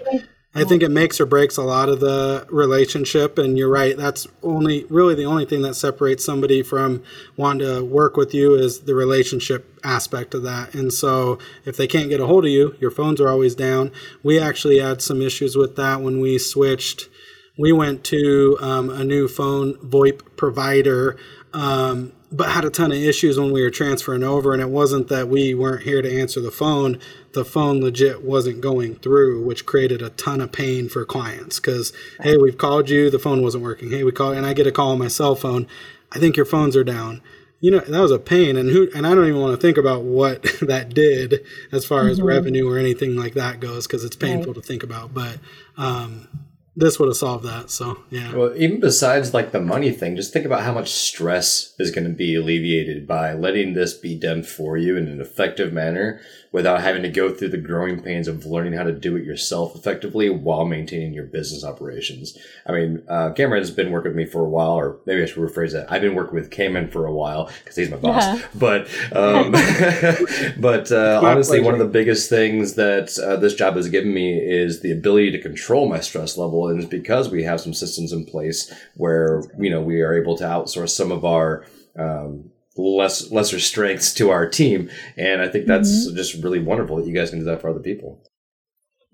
[0.54, 3.38] I think it makes or breaks a lot of the relationship.
[3.38, 3.96] And you're right.
[3.96, 7.02] That's only really the only thing that separates somebody from
[7.36, 10.74] wanting to work with you is the relationship aspect of that.
[10.74, 13.92] And so if they can't get a hold of you, your phones are always down.
[14.22, 17.08] We actually had some issues with that when we switched.
[17.56, 21.16] We went to um, a new phone VoIP provider.
[21.54, 25.08] Um, but had a ton of issues when we were transferring over and it wasn't
[25.08, 26.98] that we weren't here to answer the phone
[27.32, 31.58] the phone legit wasn't going through, which created a ton of pain for clients.
[31.58, 33.90] Because hey, we've called you, the phone wasn't working.
[33.90, 35.66] Hey, we call, and I get a call on my cell phone.
[36.12, 37.22] I think your phones are down.
[37.60, 39.78] You know that was a pain, and who and I don't even want to think
[39.78, 42.10] about what that did as far mm-hmm.
[42.10, 44.60] as revenue or anything like that goes, because it's painful right.
[44.60, 45.14] to think about.
[45.14, 45.38] But
[45.76, 46.28] um,
[46.74, 47.70] this would have solved that.
[47.70, 48.34] So yeah.
[48.34, 52.04] Well, even besides like the money thing, just think about how much stress is going
[52.04, 56.20] to be alleviated by letting this be done for you in an effective manner
[56.52, 59.74] without having to go through the growing pains of learning how to do it yourself
[59.74, 62.36] effectively while maintaining your business operations.
[62.66, 65.26] I mean, uh, Cameron has been working with me for a while, or maybe I
[65.26, 65.90] should rephrase that.
[65.90, 68.22] I've been working with Cameron for a while because he's my boss.
[68.22, 68.42] Yeah.
[68.54, 69.52] But, um,
[70.60, 74.38] but uh, honestly, one of the biggest things that uh, this job has given me
[74.38, 78.12] is the ability to control my stress level, and it's because we have some systems
[78.12, 81.66] in place where you know we are able to outsource some of our
[81.98, 86.16] um, less lesser strengths to our team and i think that's mm-hmm.
[86.16, 88.22] just really wonderful that you guys can do that for other people.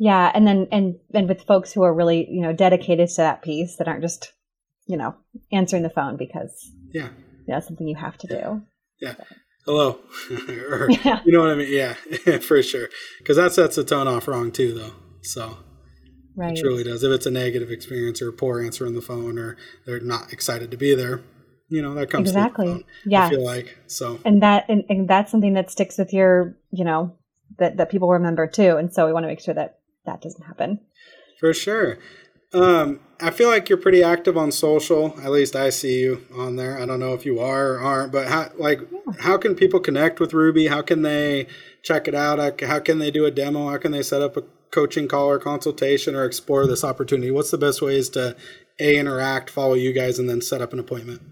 [0.01, 3.43] Yeah and then and and with folks who are really you know dedicated to that
[3.43, 4.33] piece that aren't just
[4.87, 5.17] you know
[5.51, 7.09] answering the phone because yeah.
[7.47, 8.63] that's something you have to do.
[9.01, 9.15] Yeah.
[9.65, 9.99] Hello.
[10.71, 11.21] Or, yeah.
[11.25, 11.73] you know what i mean?
[11.73, 11.95] Yeah
[12.39, 12.89] for sure.
[13.19, 14.93] Because that sets the tone off wrong too though
[15.23, 15.59] so
[16.39, 16.57] right.
[16.57, 17.03] it truly does.
[17.03, 20.33] If it's a negative experience or a poor answer on the phone or they're not
[20.33, 21.23] excited to be there
[21.69, 22.85] you know that comes exactly.
[23.05, 23.79] yeah i feel like.
[23.87, 24.19] So.
[24.25, 27.15] And that and, and that's something that sticks with your you know
[27.59, 28.77] that that people remember too.
[28.77, 30.81] And so we want to make sure that that doesn't happen.
[31.39, 31.99] For sure.
[32.53, 35.15] Um i feel like you're pretty active on social.
[35.21, 36.81] At least i see you on there.
[36.81, 39.13] I don't know if you are or aren't but how like yeah.
[39.21, 40.69] how can people connect with ruby?
[40.69, 41.47] How can they
[41.83, 42.61] check it out?
[42.63, 43.69] How can they do a demo?
[43.69, 47.51] How can they set up a coaching call or consultation or explore this opportunity what's
[47.51, 48.37] the best ways to
[48.81, 51.23] a interact follow you guys and then set up an appointment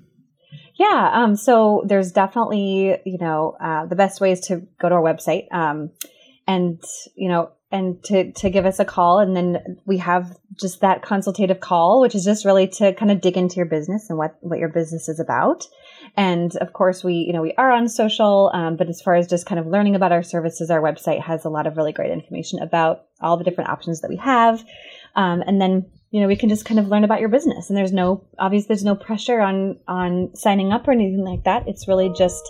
[0.79, 1.11] yeah.
[1.15, 5.01] Um, so there's definitely, you know, uh, the best way is to go to our
[5.01, 5.91] website, um,
[6.47, 6.83] and,
[7.15, 9.19] you know, and to, to give us a call.
[9.19, 13.21] And then we have just that consultative call, which is just really to kind of
[13.21, 15.67] dig into your business and what, what your business is about.
[16.17, 19.27] And of course, we, you know, we are on social, um, but as far as
[19.27, 22.13] just kind of learning about our services, our website has a lot of really great
[22.13, 24.65] information about all the different options that we have.
[25.17, 27.69] Um, and then you know, we can just kind of learn about your business.
[27.69, 31.67] And there's no, obviously, there's no pressure on on signing up or anything like that.
[31.67, 32.49] It's really just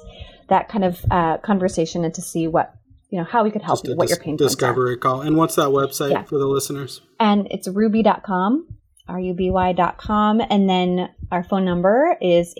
[0.48, 2.74] that kind of uh, conversation and to see what
[3.08, 5.20] you know how we could help you, what dis- your pain points discovery call.
[5.20, 6.24] And what's that website yeah.
[6.24, 7.00] for the listeners?
[7.20, 8.66] And it's ruby.com,
[9.08, 10.40] R-U-B-Y.com.
[10.50, 12.54] And then our phone number is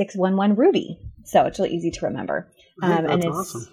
[0.00, 0.98] 866-611-RUBY.
[1.24, 2.50] So it's really easy to remember.
[2.82, 3.68] Um, that's and it's, awesome.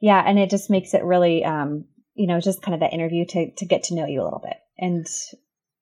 [0.00, 1.84] Yeah, and it just makes it really, um,
[2.14, 4.42] you know, just kind of that interview to, to get to know you a little
[4.42, 4.56] bit.
[4.78, 5.06] And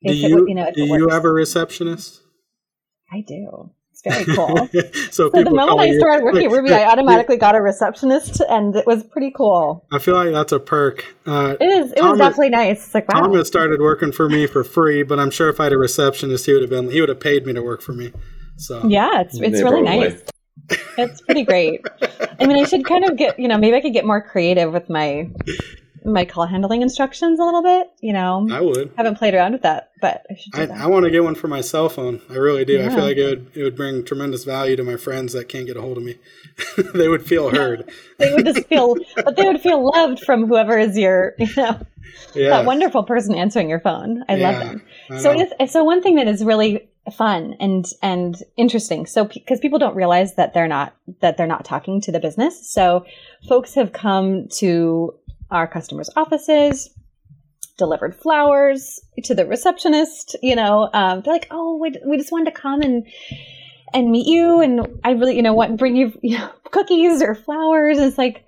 [0.04, 2.20] do you, it, you know, do you have a receptionist?
[3.12, 3.70] I do.
[4.04, 4.68] It's very cool.
[5.10, 8.40] so, so the moment I started you, working at Ruby, I automatically got a receptionist,
[8.40, 9.86] and it was pretty cool.
[9.92, 11.04] I feel like that's a perk.
[11.26, 11.92] Uh, it is.
[11.92, 12.84] It Thomas, was definitely nice.
[12.84, 13.20] It's like wow.
[13.20, 16.46] Thomas started working for me for free, but I'm sure if I had a receptionist,
[16.46, 16.90] he would have been.
[16.90, 18.12] He would have paid me to work for me.
[18.56, 20.22] So yeah, it's it's really nice.
[20.96, 21.84] it's pretty great.
[22.40, 24.72] I mean, I should kind of get you know maybe I could get more creative
[24.72, 25.30] with my
[26.04, 27.90] my call handling instructions a little bit.
[28.00, 28.92] You know, I would.
[28.96, 30.70] Haven't played around with that, but I should.
[30.70, 32.20] I, I, want to get one for my cell phone.
[32.30, 32.74] I really do.
[32.74, 32.86] Yeah.
[32.86, 35.66] I feel like it would it would bring tremendous value to my friends that can't
[35.66, 36.16] get a hold of me.
[36.94, 37.90] they would feel heard.
[38.18, 41.80] they would just feel, but they would feel loved from whoever is your, you know,
[42.34, 42.50] yeah.
[42.50, 44.24] that wonderful person answering your phone.
[44.28, 44.82] I yeah, love them.
[45.10, 49.60] I so it's, so one thing that is really fun and and interesting so because
[49.60, 53.04] people don't realize that they're not that they're not talking to the business so
[53.46, 55.14] folks have come to
[55.54, 56.90] our customers' offices,
[57.78, 60.36] delivered flowers to the receptionist.
[60.42, 63.06] You know, um, they're like, "Oh, we, we just wanted to come and
[63.94, 67.34] and meet you, and I really, you know, want bring you, you know, cookies or
[67.34, 68.44] flowers." And it's like,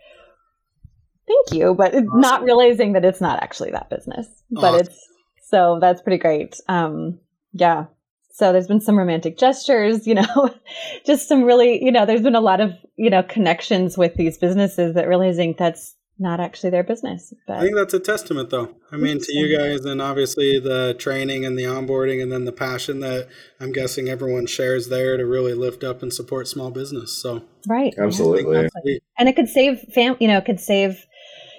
[1.27, 2.21] thank you, but awesome.
[2.21, 4.87] not realizing that it's not actually that business, but awesome.
[4.87, 5.09] it's
[5.49, 6.61] so that's pretty great.
[6.69, 7.19] Um,
[7.53, 7.87] yeah.
[8.33, 10.51] So there's been some romantic gestures, you know,
[11.07, 14.37] just some really, you know, there's been a lot of, you know, connections with these
[14.37, 17.35] businesses that realizing that's not actually their business.
[17.47, 18.75] But I think that's a testament, though.
[18.91, 22.53] I mean, to you guys, and obviously the training and the onboarding, and then the
[22.53, 23.29] passion that
[23.61, 27.13] I'm guessing everyone shares there to really lift up and support small business.
[27.13, 28.99] So, right, absolutely, yeah.
[29.19, 30.17] and it could save fam.
[30.19, 31.05] You know, it could save.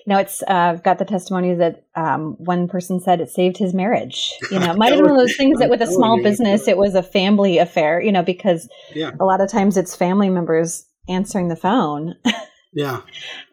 [0.06, 3.58] You know, it's uh, I've got the testimony that um, one person said it saved
[3.58, 4.34] his marriage.
[4.52, 6.68] You know, it might have been one of those things that with a small business,
[6.68, 8.02] it was a family affair.
[8.02, 9.12] You know, because yeah.
[9.20, 12.16] a lot of times it's family members answering the phone.
[12.74, 13.02] Yeah.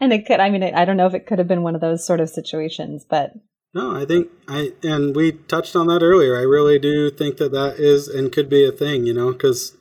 [0.00, 1.80] and it could, I mean, I don't know if it could have been one of
[1.80, 3.32] those sort of situations, but.
[3.74, 6.36] No, I think I, and we touched on that earlier.
[6.36, 9.76] I really do think that that is and could be a thing, you know, because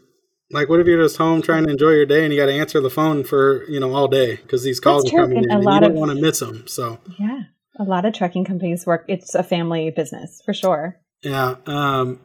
[0.53, 2.53] like, what if you're just home trying to enjoy your day and you got to
[2.53, 5.51] answer the phone for, you know, all day because these calls That's are coming in
[5.51, 6.67] and you don't want to miss them.
[6.67, 7.41] So, yeah,
[7.79, 10.99] a lot of trucking companies work, it's a family business for sure.
[11.23, 11.55] Yeah.
[11.65, 12.19] Um,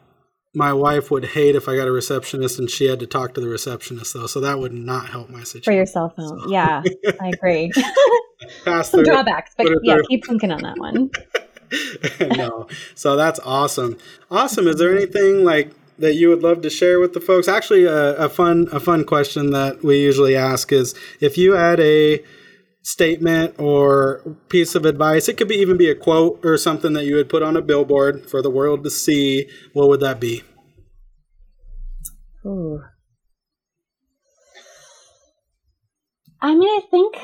[0.58, 3.40] my wife would hate if I got a receptionist and she had to talk to
[3.40, 5.62] the receptionist though, so that would not help my situation.
[5.62, 6.82] For your cell phone, yeah,
[7.20, 7.70] I agree.
[8.82, 10.02] Some drawbacks, but yeah, through.
[10.08, 11.10] keep thinking on that one.
[12.36, 13.96] no, so that's awesome.
[14.32, 14.66] Awesome.
[14.66, 17.46] Is there anything like that you would love to share with the folks?
[17.46, 21.78] Actually, a, a fun a fun question that we usually ask is if you had
[21.78, 22.20] a
[22.82, 25.28] statement or piece of advice.
[25.28, 27.60] It could be even be a quote or something that you would put on a
[27.60, 29.46] billboard for the world to see.
[29.74, 30.42] What would that be?
[32.46, 32.82] Ooh.
[36.40, 37.16] I mean, I think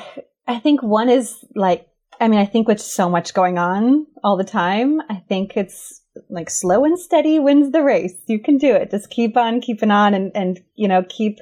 [0.47, 1.89] I think one is like
[2.21, 6.01] I mean, I think with so much going on all the time, I think it's
[6.29, 8.15] like slow and steady wins the race.
[8.27, 8.91] You can do it.
[8.91, 11.41] Just keep on keeping on and, and, you know, keep,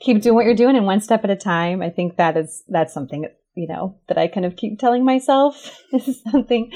[0.00, 1.80] keep doing what you're doing and one step at a time.
[1.80, 5.82] I think that is, that's something you know, that I kind of keep telling myself
[5.92, 6.72] is something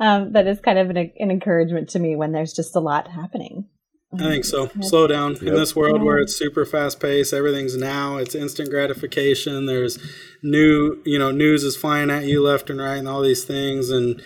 [0.00, 3.08] um, that is kind of an, an, encouragement to me when there's just a lot
[3.08, 3.66] happening.
[4.14, 4.70] I think so.
[4.80, 5.42] Slow down yep.
[5.42, 7.32] in this world where it's super fast paced.
[7.32, 8.16] Everything's now.
[8.16, 9.66] It's instant gratification.
[9.66, 9.98] There's
[10.42, 13.90] new, you know, news is flying at you left and right, and all these things.
[13.90, 14.22] And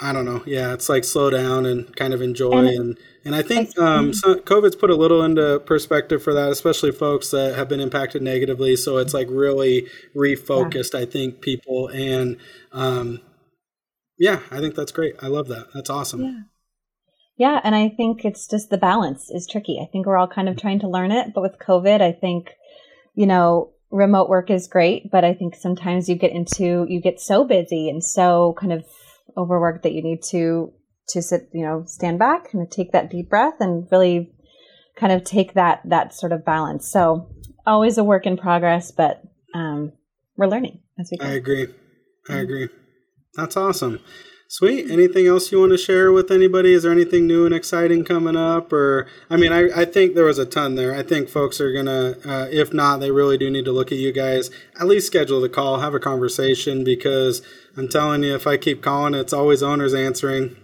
[0.00, 0.42] I don't know.
[0.46, 4.12] Yeah, it's like slow down and kind of enjoy and, and and I think um,
[4.12, 8.20] so COVID's put a little into perspective for that, especially folks that have been impacted
[8.20, 8.74] negatively.
[8.74, 11.00] So it's like really refocused, yeah.
[11.00, 11.88] I think, people.
[11.88, 12.36] And
[12.72, 13.20] um,
[14.18, 15.14] yeah, I think that's great.
[15.22, 15.68] I love that.
[15.72, 16.22] That's awesome.
[16.22, 16.40] Yeah.
[17.42, 17.60] Yeah.
[17.64, 19.80] And I think it's just the balance is tricky.
[19.82, 21.34] I think we're all kind of trying to learn it.
[21.34, 22.52] But with COVID, I think,
[23.16, 25.10] you know, remote work is great.
[25.10, 28.84] But I think sometimes you get into, you get so busy and so kind of
[29.36, 30.72] overworked that you need to
[31.08, 34.32] to sit, you know, stand back and take that deep breath and really
[34.96, 36.88] kind of take that that sort of balance.
[36.88, 37.28] So
[37.66, 39.20] always a work in progress, but
[39.52, 39.90] um,
[40.36, 41.26] we're learning as we go.
[41.26, 41.66] I agree.
[42.28, 42.68] I agree.
[43.34, 43.98] That's awesome.
[44.52, 44.90] Sweet.
[44.90, 46.74] Anything else you want to share with anybody?
[46.74, 48.70] Is there anything new and exciting coming up?
[48.70, 50.94] Or, I mean, I, I think there was a ton there.
[50.94, 53.92] I think folks are going to, uh, if not, they really do need to look
[53.92, 54.50] at you guys.
[54.78, 57.40] At least schedule the call, have a conversation because
[57.78, 60.54] I'm telling you, if I keep calling, it's always owners answering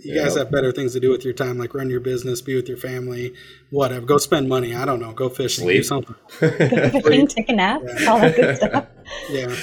[0.00, 0.24] you yep.
[0.24, 2.68] guys have better things to do with your time, like run your business, be with
[2.68, 3.34] your family,
[3.70, 4.04] whatever.
[4.04, 4.74] Go spend money.
[4.74, 5.12] I don't know.
[5.12, 5.64] Go fishing.
[5.64, 5.78] Sleep.
[5.78, 6.14] Do something.
[6.40, 8.10] Go fishing, take a nap, yeah.
[8.10, 8.86] all that good stuff.
[9.30, 9.54] yeah.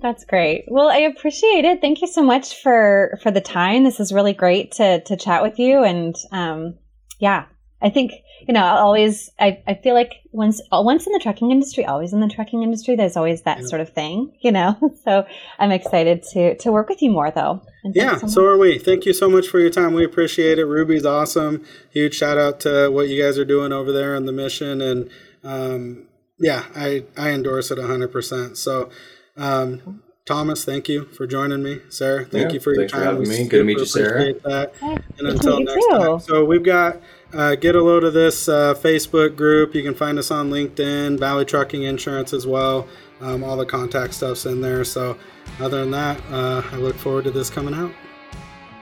[0.00, 0.64] That's great.
[0.68, 1.80] Well, I appreciate it.
[1.80, 3.84] Thank you so much for for the time.
[3.84, 5.82] This is really great to to chat with you.
[5.82, 6.78] And um,
[7.18, 7.46] yeah,
[7.82, 8.12] I think
[8.46, 12.12] you know, i always I, I feel like once once in the trucking industry, always
[12.12, 13.66] in the trucking industry, there's always that yeah.
[13.66, 14.76] sort of thing, you know.
[15.04, 15.26] So
[15.58, 17.62] I'm excited to to work with you more though.
[17.84, 18.78] Yeah, so, so, are we.
[18.78, 19.94] Thank you so much for your time.
[19.94, 20.66] We appreciate it.
[20.66, 21.64] Ruby's awesome.
[21.90, 25.10] Huge shout out to what you guys are doing over there on the mission and
[25.44, 28.56] um, yeah, I I endorse it 100%.
[28.56, 28.90] So
[29.38, 31.80] um, Thomas, thank you for joining me.
[31.88, 33.00] Sarah, thank yeah, you for your time.
[33.00, 33.48] For having me.
[33.48, 34.34] Good to meet you, Sarah.
[34.34, 34.74] That.
[34.82, 35.88] And until next too.
[35.90, 36.20] time.
[36.20, 37.00] So we've got
[37.32, 39.74] uh, get a load of this uh, Facebook group.
[39.74, 42.86] You can find us on LinkedIn, Valley Trucking Insurance as well.
[43.20, 44.84] Um, all the contact stuff's in there.
[44.84, 45.16] So,
[45.60, 47.92] other than that, uh, I look forward to this coming out.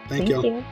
[0.08, 0.64] Thank, Thank you.